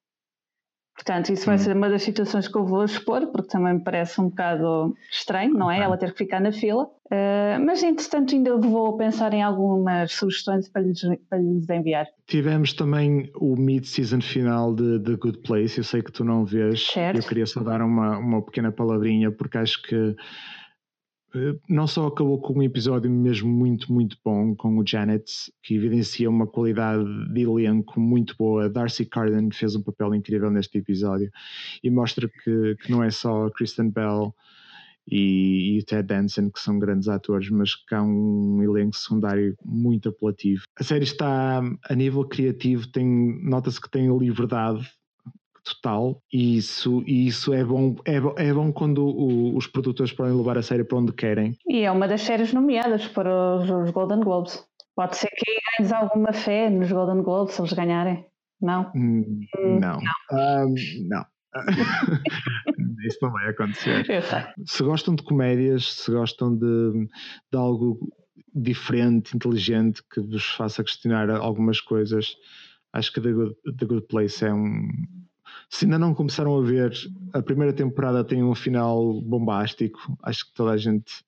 Portanto, 0.98 1.32
isso 1.32 1.46
vai 1.46 1.54
hum. 1.54 1.58
ser 1.58 1.76
uma 1.76 1.88
das 1.88 2.02
situações 2.02 2.48
que 2.48 2.58
eu 2.58 2.66
vou 2.66 2.84
expor, 2.84 3.28
porque 3.28 3.48
também 3.48 3.74
me 3.74 3.80
parece 3.84 4.20
um 4.20 4.28
bocado 4.28 4.96
estranho, 5.08 5.54
não 5.54 5.70
é? 5.70 5.78
Ela 5.78 5.96
ter 5.96 6.10
que 6.10 6.18
ficar 6.18 6.40
na 6.40 6.50
fila. 6.50 6.86
Uh, 7.06 7.64
mas, 7.64 7.84
entretanto, 7.84 8.34
ainda 8.34 8.56
vou 8.56 8.96
pensar 8.96 9.32
em 9.32 9.40
algumas 9.40 10.12
sugestões 10.12 10.68
para 10.68 10.82
lhes, 10.82 11.00
para 11.30 11.38
lhes 11.38 11.70
enviar. 11.70 12.08
Tivemos 12.26 12.72
também 12.72 13.30
o 13.36 13.54
mid-season 13.54 14.20
final 14.20 14.74
de 14.74 14.98
The 14.98 15.14
Good 15.14 15.38
Place. 15.38 15.78
Eu 15.78 15.84
sei 15.84 16.02
que 16.02 16.10
tu 16.10 16.24
não 16.24 16.44
vês. 16.44 16.88
Certo. 16.88 17.16
Eu 17.16 17.22
queria 17.22 17.46
só 17.46 17.62
dar 17.62 17.80
uma, 17.80 18.18
uma 18.18 18.42
pequena 18.42 18.72
palavrinha, 18.72 19.30
porque 19.30 19.56
acho 19.56 19.80
que 19.82 20.16
não 21.68 21.86
só 21.86 22.06
acabou 22.06 22.40
com 22.40 22.58
um 22.58 22.62
episódio 22.62 23.10
mesmo 23.10 23.48
muito, 23.50 23.92
muito 23.92 24.16
bom 24.24 24.54
com 24.54 24.78
o 24.78 24.86
Janet, 24.86 25.52
que 25.62 25.74
evidencia 25.74 26.28
uma 26.28 26.46
qualidade 26.46 27.04
de 27.32 27.42
elenco 27.42 28.00
muito 28.00 28.34
boa. 28.38 28.68
Darcy 28.68 29.04
Carden 29.04 29.50
fez 29.50 29.74
um 29.74 29.82
papel 29.82 30.14
incrível 30.14 30.50
neste 30.50 30.78
episódio 30.78 31.30
e 31.82 31.90
mostra 31.90 32.28
que, 32.28 32.76
que 32.80 32.90
não 32.90 33.02
é 33.02 33.10
só 33.10 33.50
Kristen 33.50 33.90
Bell 33.90 34.34
e, 35.10 35.76
e 35.76 35.78
o 35.78 35.84
Ted 35.84 36.06
Danson 36.06 36.50
que 36.50 36.60
são 36.60 36.78
grandes 36.78 37.08
atores, 37.08 37.50
mas 37.50 37.74
que 37.74 37.94
há 37.94 38.02
um 38.02 38.62
elenco 38.62 38.96
secundário 38.96 39.56
muito 39.64 40.08
apelativo. 40.10 40.62
A 40.78 40.84
série 40.84 41.04
está 41.04 41.60
a 41.88 41.94
nível 41.94 42.24
criativo, 42.24 42.86
nota-se 43.42 43.80
que 43.80 43.90
tem 43.90 44.16
liberdade 44.16 44.88
total 45.74 46.22
e 46.32 46.56
isso, 46.56 47.02
e 47.06 47.26
isso 47.26 47.52
é, 47.52 47.64
bom, 47.64 47.96
é, 48.04 48.16
é 48.48 48.52
bom 48.52 48.72
quando 48.72 49.04
o, 49.06 49.56
os 49.56 49.66
produtores 49.66 50.12
podem 50.12 50.34
levar 50.34 50.58
a 50.58 50.62
série 50.62 50.84
para 50.84 50.98
onde 50.98 51.12
querem. 51.12 51.56
E 51.66 51.80
é 51.80 51.90
uma 51.90 52.08
das 52.08 52.22
séries 52.22 52.52
nomeadas 52.52 53.06
para 53.08 53.56
os, 53.56 53.70
os 53.70 53.90
Golden 53.90 54.20
Globes. 54.20 54.64
Pode 54.94 55.16
ser 55.16 55.28
que 55.28 55.60
ganhes 55.78 55.92
alguma 55.92 56.32
fé 56.32 56.68
nos 56.68 56.90
Golden 56.90 57.22
Globes 57.22 57.54
se 57.54 57.60
eles 57.60 57.72
ganharem. 57.72 58.26
Não? 58.60 58.90
Hum, 58.94 59.40
não. 59.80 60.00
Não. 60.00 60.66
Um, 60.66 60.74
não. 61.08 61.24
Isso 63.06 63.18
não 63.22 63.30
vai 63.30 63.48
acontecer. 63.48 64.04
Se 64.66 64.82
gostam 64.82 65.14
de 65.14 65.22
comédias, 65.22 65.94
se 65.94 66.10
gostam 66.10 66.54
de, 66.54 67.08
de 67.50 67.56
algo 67.56 67.98
diferente, 68.54 69.36
inteligente, 69.36 70.02
que 70.12 70.20
vos 70.20 70.44
faça 70.44 70.82
questionar 70.82 71.30
algumas 71.30 71.80
coisas, 71.80 72.34
acho 72.92 73.12
que 73.12 73.20
The 73.20 73.32
Good, 73.32 73.54
The 73.78 73.86
Good 73.86 74.06
Place 74.08 74.44
é 74.44 74.52
um, 74.52 74.88
se 75.68 75.84
ainda 75.84 75.98
não 75.98 76.14
começaram 76.14 76.56
a 76.56 76.62
ver, 76.62 76.92
a 77.32 77.42
primeira 77.42 77.72
temporada 77.72 78.24
tem 78.24 78.42
um 78.42 78.54
final 78.54 79.20
bombástico. 79.20 80.16
Acho 80.22 80.46
que 80.46 80.54
toda 80.54 80.72
a 80.72 80.76
gente. 80.76 81.24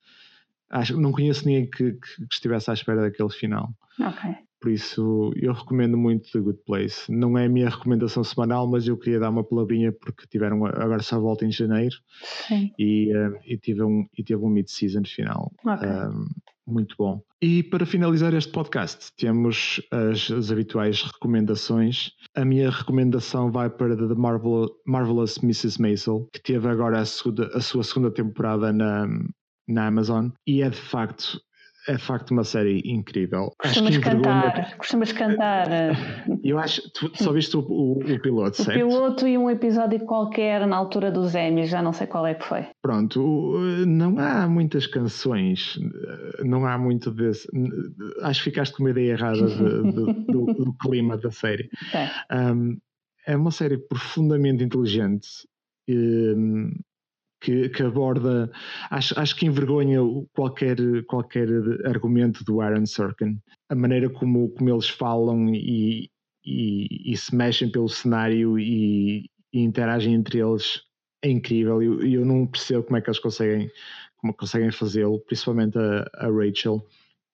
Acho, 0.71 0.99
não 0.99 1.13
conheço 1.13 1.47
ninguém 1.47 1.69
que, 1.69 1.93
que, 1.93 2.27
estivesse 2.31 2.71
à 2.71 2.75
espera 2.75 3.03
daquele 3.03 3.31
final. 3.31 3.71
Ok. 4.01 4.31
Por 4.61 4.71
isso, 4.71 5.33
eu 5.37 5.53
recomendo 5.55 5.97
muito 5.97 6.31
The 6.31 6.39
Good 6.39 6.61
Place. 6.67 7.11
Não 7.11 7.37
é 7.37 7.47
a 7.47 7.49
minha 7.49 7.69
recomendação 7.69 8.23
semanal, 8.23 8.69
mas 8.69 8.87
eu 8.87 8.97
queria 8.97 9.19
dar 9.19 9.31
uma 9.31 9.43
palavrinha 9.43 9.91
porque 9.91 10.27
tiveram 10.27 10.65
agora 10.67 11.03
só 11.03 11.19
volta 11.19 11.47
em 11.47 11.51
janeiro 11.51 11.97
Sim. 12.47 12.71
E, 12.79 13.11
uh, 13.17 13.39
e, 13.45 13.57
tive 13.57 13.83
um, 13.83 14.07
e 14.17 14.23
teve 14.23 14.45
um 14.45 14.51
mid-season 14.51 15.03
final. 15.05 15.51
Okay. 15.65 15.89
Um, 15.89 16.27
muito 16.71 16.95
bom. 16.99 17.23
E 17.43 17.63
para 17.63 17.87
finalizar 17.87 18.35
este 18.35 18.53
podcast, 18.53 19.11
temos 19.17 19.81
as, 19.91 20.31
as, 20.31 20.51
habituais 20.51 21.03
recomendações. 21.03 22.11
A 22.35 22.45
minha 22.45 22.71
recomendação 22.71 23.51
vai 23.51 23.71
para 23.71 23.97
The 23.97 24.15
Marvel, 24.15 24.69
Marvelous 24.87 25.39
Mrs. 25.43 25.81
Maisel, 25.81 26.29
que 26.33 26.43
teve 26.43 26.69
agora 26.69 27.01
a, 27.01 27.05
segunda, 27.05 27.51
a 27.55 27.61
sua 27.61 27.83
segunda 27.83 28.11
temporada 28.11 28.73
na, 28.73 29.09
na 29.67 29.87
Amazon, 29.87 30.29
e 30.47 30.63
é 30.63 30.69
de 30.69 30.77
facto 30.77 31.41
é 31.91 31.97
de 31.97 32.03
facto 32.03 32.31
uma 32.31 32.45
série 32.45 32.81
incrível. 32.85 33.53
Costumas 33.59 33.99
cantar, 33.99 34.77
costumas 34.77 35.13
cantar. 35.13 35.67
Eu 36.45 36.59
acho, 36.59 36.83
tu 36.93 37.11
só 37.17 37.33
viste 37.33 37.57
o, 37.57 37.61
o, 37.61 37.99
o 37.99 38.21
piloto, 38.21 38.63
o 38.63 38.65
certo? 38.65 38.85
O 38.85 38.89
piloto 38.89 39.27
e 39.27 39.37
um 39.37 39.51
episódio 39.51 39.99
qualquer 40.07 40.67
na 40.67 40.77
altura 40.77 41.11
dos 41.11 41.35
Emmys, 41.35 41.69
já 41.69 41.83
não 41.83 41.93
sei 41.93 42.07
qual 42.07 42.27
é 42.27 42.35
que 42.35 42.45
foi. 42.45 42.67
Pronto, 42.81 43.59
não 43.87 44.19
há 44.19 44.47
muitas 44.47 44.87
canções, 44.87 45.79
não 46.45 46.65
há 46.65 46.79
muito 46.79 47.11
desse. 47.11 47.49
Acho 48.23 48.45
que 48.45 48.51
ficaste 48.51 48.77
com 48.77 48.85
uma 48.85 48.91
ideia 48.91 49.13
errada 49.13 49.47
de, 49.47 49.83
de, 49.83 50.13
do, 50.27 50.47
do, 50.47 50.75
clima 50.81 51.17
da 51.17 51.31
série. 51.31 51.69
É. 51.93 52.53
Um, 52.53 52.79
é 53.27 53.37
uma 53.37 53.51
série 53.51 53.77
profundamente 53.77 54.63
inteligente. 54.63 55.29
Um, 55.89 56.71
que, 57.41 57.69
que, 57.71 57.83
aborda, 57.83 58.51
acho, 58.91 59.19
acho 59.19 59.35
que 59.37 59.47
envergonha 59.47 60.01
qualquer, 60.35 60.77
qualquer 61.07 61.49
argumento 61.87 62.45
do 62.45 62.61
Aaron 62.61 62.87
Sorkin. 62.87 63.39
A 63.69 63.75
maneira 63.75 64.11
como, 64.11 64.51
como 64.51 64.69
eles 64.69 64.89
falam 64.89 65.49
e, 65.55 66.11
e, 66.45 67.13
e 67.13 67.17
se 67.17 67.35
mexem 67.35 67.71
pelo 67.71 67.89
cenário 67.89 68.59
e, 68.59 69.27
e, 69.53 69.61
interagem 69.61 70.15
entre 70.15 70.39
eles 70.39 70.83
é 71.23 71.31
incrível. 71.31 71.83
E 71.83 71.87
eu, 71.87 72.21
eu, 72.21 72.25
não 72.25 72.47
percebo 72.47 72.85
como 72.85 72.97
é 72.97 73.01
que 73.01 73.09
eles 73.09 73.21
conseguem, 73.21 73.71
como 74.19 74.35
conseguem 74.35 74.71
fazê-lo, 74.71 75.21
principalmente 75.21 75.79
a, 75.79 76.11
a, 76.15 76.31
Rachel. 76.31 76.85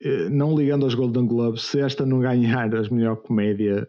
Eh, 0.02 0.28
não 0.28 0.56
ligando 0.56 0.84
aos 0.84 0.94
Golden 0.94 1.26
Globes, 1.26 1.62
se 1.62 1.80
esta 1.80 2.04
não 2.04 2.20
ganhar 2.20 2.74
a 2.74 2.82
melhor 2.90 3.16
comédia. 3.16 3.88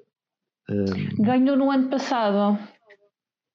Um... 0.70 0.86
Ehm, 0.86 1.10
Ganhou 1.20 1.58
no 1.58 1.72
ano 1.72 1.90
passado. 1.90 2.58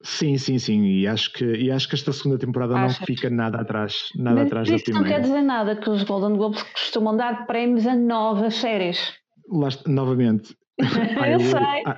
Sim, 0.03 0.37
sim, 0.37 0.59
sim. 0.59 0.85
E 0.85 1.07
acho 1.07 1.33
que, 1.33 1.45
e 1.45 1.71
acho 1.71 1.89
que 1.89 1.95
esta 1.95 2.13
segunda 2.13 2.39
temporada 2.39 2.75
não 2.75 2.91
fica 2.91 3.31
nada 3.31 3.61
atrás, 3.61 4.09
nada 4.17 4.41
Mas 4.41 4.47
atrás 4.47 4.69
da 4.69 4.75
isso 4.75 4.85
primeira. 4.87 5.09
não 5.09 5.15
quer 5.15 5.21
dizer 5.23 5.43
nada, 5.43 5.77
que 5.77 5.89
os 5.89 6.03
Golden 6.03 6.37
Globes 6.37 6.63
costumam 6.63 7.17
dar 7.17 7.47
prémios 7.47 7.87
a 7.87 7.95
novas 7.95 8.55
séries. 8.55 9.15
Lá, 9.49 9.69
novamente, 9.87 10.57
eu 10.79 10.87
really, 10.89 11.45
sei. 11.45 11.61
I, 11.61 11.97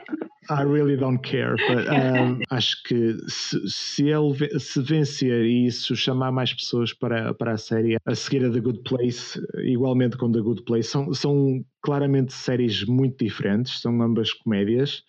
I, 0.50 0.62
really 0.62 0.96
don't 0.96 1.22
care. 1.22 1.56
But, 1.68 1.88
um, 1.92 2.40
acho 2.50 2.82
que 2.84 3.16
se, 3.28 3.60
se 3.68 4.08
ele 4.08 4.34
se 4.58 4.82
vencer 4.82 5.44
e 5.44 5.66
isso 5.66 5.94
chamar 5.94 6.32
mais 6.32 6.52
pessoas 6.52 6.92
para, 6.92 7.32
para 7.34 7.52
a 7.52 7.56
série, 7.56 7.96
a 8.04 8.14
seguir 8.14 8.44
a 8.44 8.50
The 8.50 8.60
Good 8.60 8.82
Place, 8.82 9.40
igualmente 9.64 10.16
com 10.16 10.30
The 10.30 10.40
Good 10.40 10.64
Place, 10.64 10.88
são, 10.88 11.14
são 11.14 11.64
claramente 11.82 12.32
séries 12.32 12.84
muito 12.84 13.24
diferentes, 13.24 13.80
são 13.80 14.02
ambas 14.02 14.32
comédias. 14.32 15.04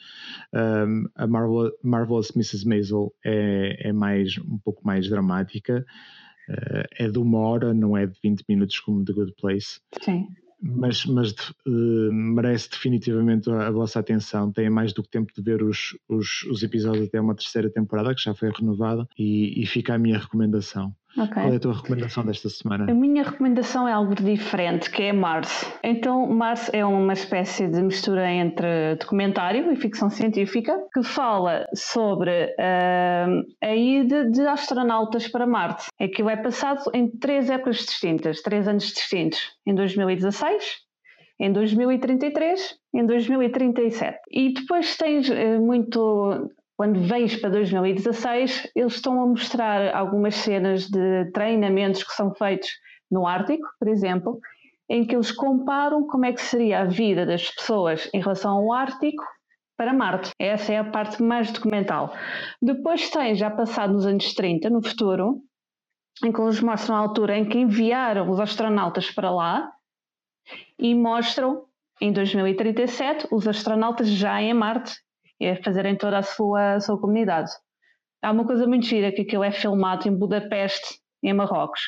Um, 0.53 1.05
a 1.15 1.25
Marvel, 1.25 1.71
Marvelous 1.83 2.31
Mrs. 2.35 2.67
Maisel 2.67 3.13
é, 3.25 3.89
é 3.89 3.93
mais, 3.93 4.37
um 4.37 4.59
pouco 4.59 4.85
mais 4.85 5.09
dramática. 5.09 5.85
Uh, 6.47 6.85
é 6.99 7.09
de 7.09 7.17
uma 7.17 7.39
hora, 7.39 7.73
não 7.73 7.97
é 7.97 8.05
de 8.05 8.19
20 8.23 8.43
minutos 8.47 8.79
como 8.79 9.03
The 9.03 9.13
Good 9.13 9.33
Place. 9.41 9.79
Sim 10.03 10.27
mas, 10.61 11.05
mas 11.05 11.31
uh, 11.67 12.11
merece 12.11 12.69
definitivamente 12.69 13.49
a, 13.49 13.67
a, 13.67 13.71
vossa 13.71 13.99
atenção. 13.99 14.51
Tem 14.51 14.69
mais 14.69 14.93
do 14.93 15.03
que 15.03 15.09
tempo 15.09 15.31
de 15.35 15.41
ver 15.41 15.61
os, 15.61 15.97
os, 16.07 16.43
os, 16.43 16.63
episódios 16.63 17.07
até 17.07 17.19
uma 17.19 17.35
terceira 17.35 17.69
temporada, 17.69 18.15
que 18.15 18.21
já 18.21 18.33
foi 18.33 18.49
renovada, 18.51 19.07
e, 19.17 19.61
e 19.61 19.65
fica 19.65 19.93
a 19.93 19.97
minha 19.97 20.17
recomendação. 20.17 20.95
Okay. 21.17 21.43
Qual 21.43 21.53
é 21.53 21.55
a 21.55 21.59
tua 21.59 21.73
recomendação 21.73 22.25
desta 22.25 22.49
semana? 22.49 22.91
A 22.91 22.93
minha 22.93 23.23
recomendação 23.23 23.87
é 23.87 23.93
algo 23.93 24.13
diferente, 24.15 24.89
que 24.89 25.03
é 25.03 25.13
Mars. 25.13 25.71
Então, 25.81 26.27
Mars 26.27 26.69
é 26.73 26.85
uma 26.85 27.13
espécie 27.13 27.67
de 27.67 27.81
mistura 27.81 28.29
entre 28.29 28.95
documentário 28.95 29.71
e 29.71 29.75
ficção 29.77 30.09
científica 30.09 30.77
que 30.93 31.03
fala 31.03 31.65
sobre 31.73 32.31
uh, 32.31 33.43
a 33.63 33.75
ida 33.75 34.29
de 34.29 34.41
astronautas 34.41 35.27
para 35.29 35.47
Marte. 35.47 35.87
Aquilo 35.99 36.29
é 36.29 36.35
passado 36.35 36.91
em 36.93 37.09
três 37.09 37.49
épocas 37.49 37.77
distintas, 37.77 38.41
três 38.41 38.67
anos 38.67 38.83
distintos. 38.87 39.39
Em 39.65 39.73
2016, 39.73 40.85
em 41.39 41.51
2033 41.51 42.75
em 42.93 43.05
2037. 43.05 44.19
E 44.31 44.53
depois 44.53 44.95
tens 44.97 45.29
uh, 45.29 45.61
muito 45.61 46.49
quando 46.77 46.99
vens 46.99 47.35
para 47.37 47.49
2016, 47.51 48.71
eles 48.75 48.95
estão 48.95 49.21
a 49.21 49.25
mostrar 49.25 49.95
algumas 49.95 50.35
cenas 50.35 50.87
de 50.87 51.31
treinamentos 51.31 52.03
que 52.03 52.13
são 52.13 52.33
feitos 52.35 52.69
no 53.09 53.25
Ártico, 53.25 53.65
por 53.79 53.87
exemplo, 53.87 54.39
em 54.89 55.05
que 55.05 55.15
eles 55.15 55.31
comparam 55.31 56.05
como 56.05 56.25
é 56.25 56.33
que 56.33 56.41
seria 56.41 56.81
a 56.81 56.85
vida 56.85 57.25
das 57.25 57.49
pessoas 57.49 58.09
em 58.13 58.19
relação 58.19 58.57
ao 58.57 58.73
Ártico 58.73 59.23
para 59.77 59.93
Marte. 59.93 60.31
Essa 60.39 60.73
é 60.73 60.77
a 60.77 60.83
parte 60.83 61.21
mais 61.23 61.51
documental. 61.51 62.13
Depois 62.61 63.09
tem, 63.09 63.35
já 63.35 63.49
passado 63.49 63.93
nos 63.93 64.05
anos 64.05 64.33
30, 64.33 64.69
no 64.69 64.85
futuro, 64.85 65.41
em 66.23 66.31
que 66.31 66.41
eles 66.41 66.61
mostram 66.61 66.95
a 66.95 66.99
altura 66.99 67.37
em 67.37 67.45
que 67.45 67.57
enviaram 67.57 68.29
os 68.29 68.39
astronautas 68.39 69.11
para 69.11 69.31
lá 69.31 69.71
e 70.77 70.93
mostram, 70.93 71.65
em 72.01 72.11
2037, 72.11 73.27
os 73.31 73.47
astronautas 73.47 74.07
já 74.09 74.41
em 74.41 74.53
Marte 74.53 75.04
e 75.39 75.55
fazerem 75.63 75.95
toda 75.95 76.17
a 76.17 76.23
sua, 76.23 76.75
a 76.75 76.79
sua 76.79 76.99
comunidade. 76.99 77.51
Há 78.21 78.31
uma 78.31 78.45
coisa 78.45 78.65
muito 78.65 78.85
gira 78.85 79.11
que 79.11 79.21
aquilo 79.21 79.43
é 79.43 79.51
filmado 79.51 80.07
em 80.07 80.15
Budapeste, 80.15 80.99
em 81.23 81.33
Marrocos. 81.33 81.81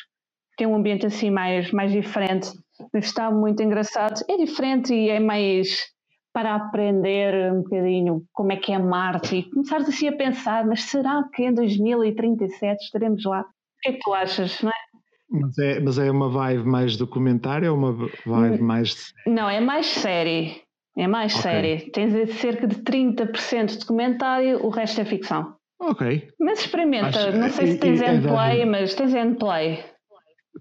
Tem 0.56 0.66
um 0.66 0.76
ambiente 0.76 1.06
assim 1.06 1.30
mais, 1.30 1.70
mais 1.72 1.92
diferente, 1.92 2.50
mas 2.92 3.06
está 3.06 3.30
muito 3.30 3.62
engraçado. 3.62 4.20
É 4.28 4.36
diferente 4.36 4.92
e 4.92 5.08
é 5.08 5.20
mais 5.20 5.86
para 6.32 6.54
aprender 6.54 7.52
um 7.52 7.62
bocadinho 7.62 8.22
como 8.32 8.52
é 8.52 8.56
que 8.56 8.72
é 8.72 8.78
Marte 8.78 9.36
e 9.36 9.50
começar 9.50 9.78
assim 9.78 10.08
a 10.08 10.16
pensar, 10.16 10.64
mas 10.66 10.82
será 10.82 11.24
que 11.34 11.44
em 11.44 11.52
2037 11.52 12.84
estaremos 12.84 13.24
lá? 13.24 13.40
O 13.40 13.44
que 13.82 13.88
é 13.88 13.92
que 13.92 13.98
tu 14.00 14.12
achas, 14.12 14.62
não 14.62 14.70
é? 14.70 14.88
Mas 15.30 15.58
é, 15.58 15.80
mas 15.80 15.98
é 15.98 16.10
uma 16.10 16.30
vibe 16.30 16.64
mais 16.64 16.96
documentária 16.96 17.70
ou 17.70 17.76
uma 17.76 17.92
vibe 18.24 18.62
mais. 18.62 19.12
Não, 19.26 19.48
é 19.48 19.60
mais 19.60 19.86
série. 19.86 20.62
É 20.98 21.06
mais 21.06 21.32
okay. 21.32 21.42
série. 21.42 21.90
Tens 21.92 22.34
cerca 22.40 22.66
de 22.66 22.76
30% 22.76 23.66
de 23.66 23.78
documentário, 23.78 24.66
o 24.66 24.68
resto 24.68 25.00
é 25.00 25.04
ficção. 25.04 25.54
Ok. 25.80 26.28
Mas 26.40 26.58
experimenta. 26.58 27.06
Acho, 27.06 27.38
não 27.38 27.48
sei 27.50 27.68
se 27.68 27.78
tens 27.78 28.02
é, 28.02 28.16
endplay, 28.16 28.62
é 28.62 28.64
mas 28.64 28.96
tens 28.96 29.14
endplay. 29.14 29.84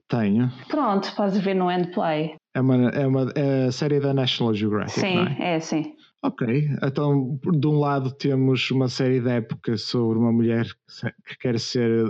Tenho. 0.08 0.52
Pronto, 0.70 1.12
podes 1.16 1.40
ver 1.40 1.56
no 1.56 1.72
endplay. 1.72 2.36
É 2.54 2.62
uma, 2.62 2.90
é 2.90 3.08
uma 3.08 3.32
é 3.36 3.72
série 3.72 4.00
da 4.00 4.14
National 4.14 4.54
Geographic. 4.54 5.00
Sim, 5.00 5.26
é? 5.40 5.56
é 5.56 5.60
sim. 5.60 5.96
Ok, 6.24 6.68
então 6.84 7.40
de 7.44 7.68
um 7.68 7.80
lado 7.80 8.12
temos 8.12 8.72
uma 8.72 8.88
série 8.88 9.20
de 9.20 9.30
época 9.30 9.78
sobre 9.78 10.18
uma 10.18 10.32
mulher 10.32 10.66
que 11.26 11.38
quer 11.38 11.60
ser 11.60 12.06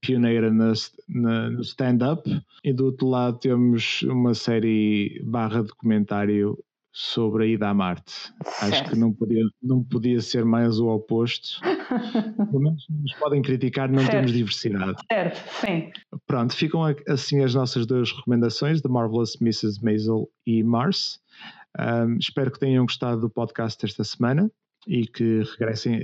pioneira 0.00 0.50
na, 0.52 0.72
na, 1.08 1.50
no 1.50 1.60
stand-up 1.62 2.22
e 2.62 2.72
do 2.72 2.86
outro 2.86 3.08
lado 3.08 3.38
temos 3.38 4.02
uma 4.02 4.32
série 4.32 5.20
barra 5.24 5.62
documentário 5.62 6.56
sobre 7.00 7.44
a 7.44 7.46
ida 7.46 7.68
a 7.68 7.74
Marte. 7.74 8.12
Certo. 8.44 8.74
Acho 8.74 8.84
que 8.90 8.96
não 8.96 9.12
podia, 9.12 9.44
não 9.62 9.84
podia 9.84 10.20
ser 10.20 10.44
mais 10.44 10.80
o 10.80 10.88
oposto. 10.88 11.60
Pelo 12.50 12.60
menos 12.60 12.84
nos 12.90 13.14
podem 13.14 13.40
criticar, 13.40 13.88
não 13.88 14.00
certo. 14.00 14.10
temos 14.10 14.32
diversidade. 14.32 14.96
Certo, 15.10 15.36
sim. 15.60 15.92
Pronto, 16.26 16.56
ficam 16.56 16.82
assim 17.06 17.44
as 17.44 17.54
nossas 17.54 17.86
duas 17.86 18.10
recomendações, 18.10 18.82
The 18.82 18.88
Marvelous 18.88 19.40
Mrs. 19.40 19.80
Maisel 19.80 20.28
e 20.44 20.64
Mars. 20.64 21.20
Um, 21.78 22.16
espero 22.18 22.50
que 22.50 22.58
tenham 22.58 22.84
gostado 22.84 23.20
do 23.20 23.30
podcast 23.30 23.86
esta 23.86 24.02
semana 24.02 24.50
e 24.88 25.06
que 25.06 25.42
regressem, 25.52 26.00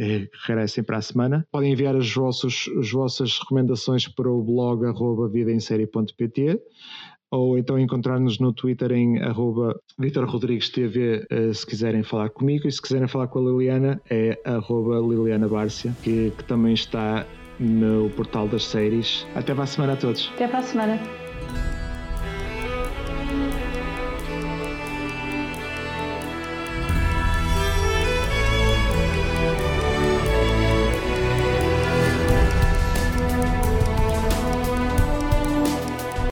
regressem 0.47 0.85
para 0.85 0.99
a 0.99 1.03
semana. 1.03 1.45
Podem 1.51 1.73
enviar 1.73 1.97
as 1.97 2.13
vossas, 2.13 2.67
as 2.79 2.93
vossas 2.93 3.37
recomendações 3.41 4.07
para 4.07 4.31
o 4.31 4.45
blog 4.45 4.87
arroba 4.87 5.29
ou 7.35 7.59
então 7.59 7.79
encontrar-nos 7.79 8.39
no 8.39 8.53
Twitter 8.53 8.93
em 8.93 9.21
arroba 9.21 9.79
Vitor 9.99 10.25
Rodrigues 10.25 10.69
TV 10.69 11.27
eh, 11.31 11.53
se 11.53 11.67
quiserem 11.67 12.03
falar 12.03 12.31
comigo 12.31 12.69
e 12.69 12.73
se 12.73 12.81
quiserem 12.81 13.09
falar 13.09 13.27
com 13.29 13.41
a 13.41 13.43
Liliana 13.43 14.01
é 14.09 14.39
arroba 14.45 14.99
Liliana 15.01 15.49
Bárcia 15.49 15.93
que, 16.03 16.33
que 16.37 16.45
também 16.45 16.75
está 16.75 17.27
no 17.59 18.11
portal 18.11 18.49
das 18.49 18.65
séries. 18.65 19.27
Até 19.35 19.55
para 19.55 19.65
a 19.65 19.67
semana 19.67 19.93
a 19.93 19.97
todos. 19.97 20.31
Até 20.35 20.49
para 20.49 20.59
a 20.59 20.63
semana. 20.63 21.24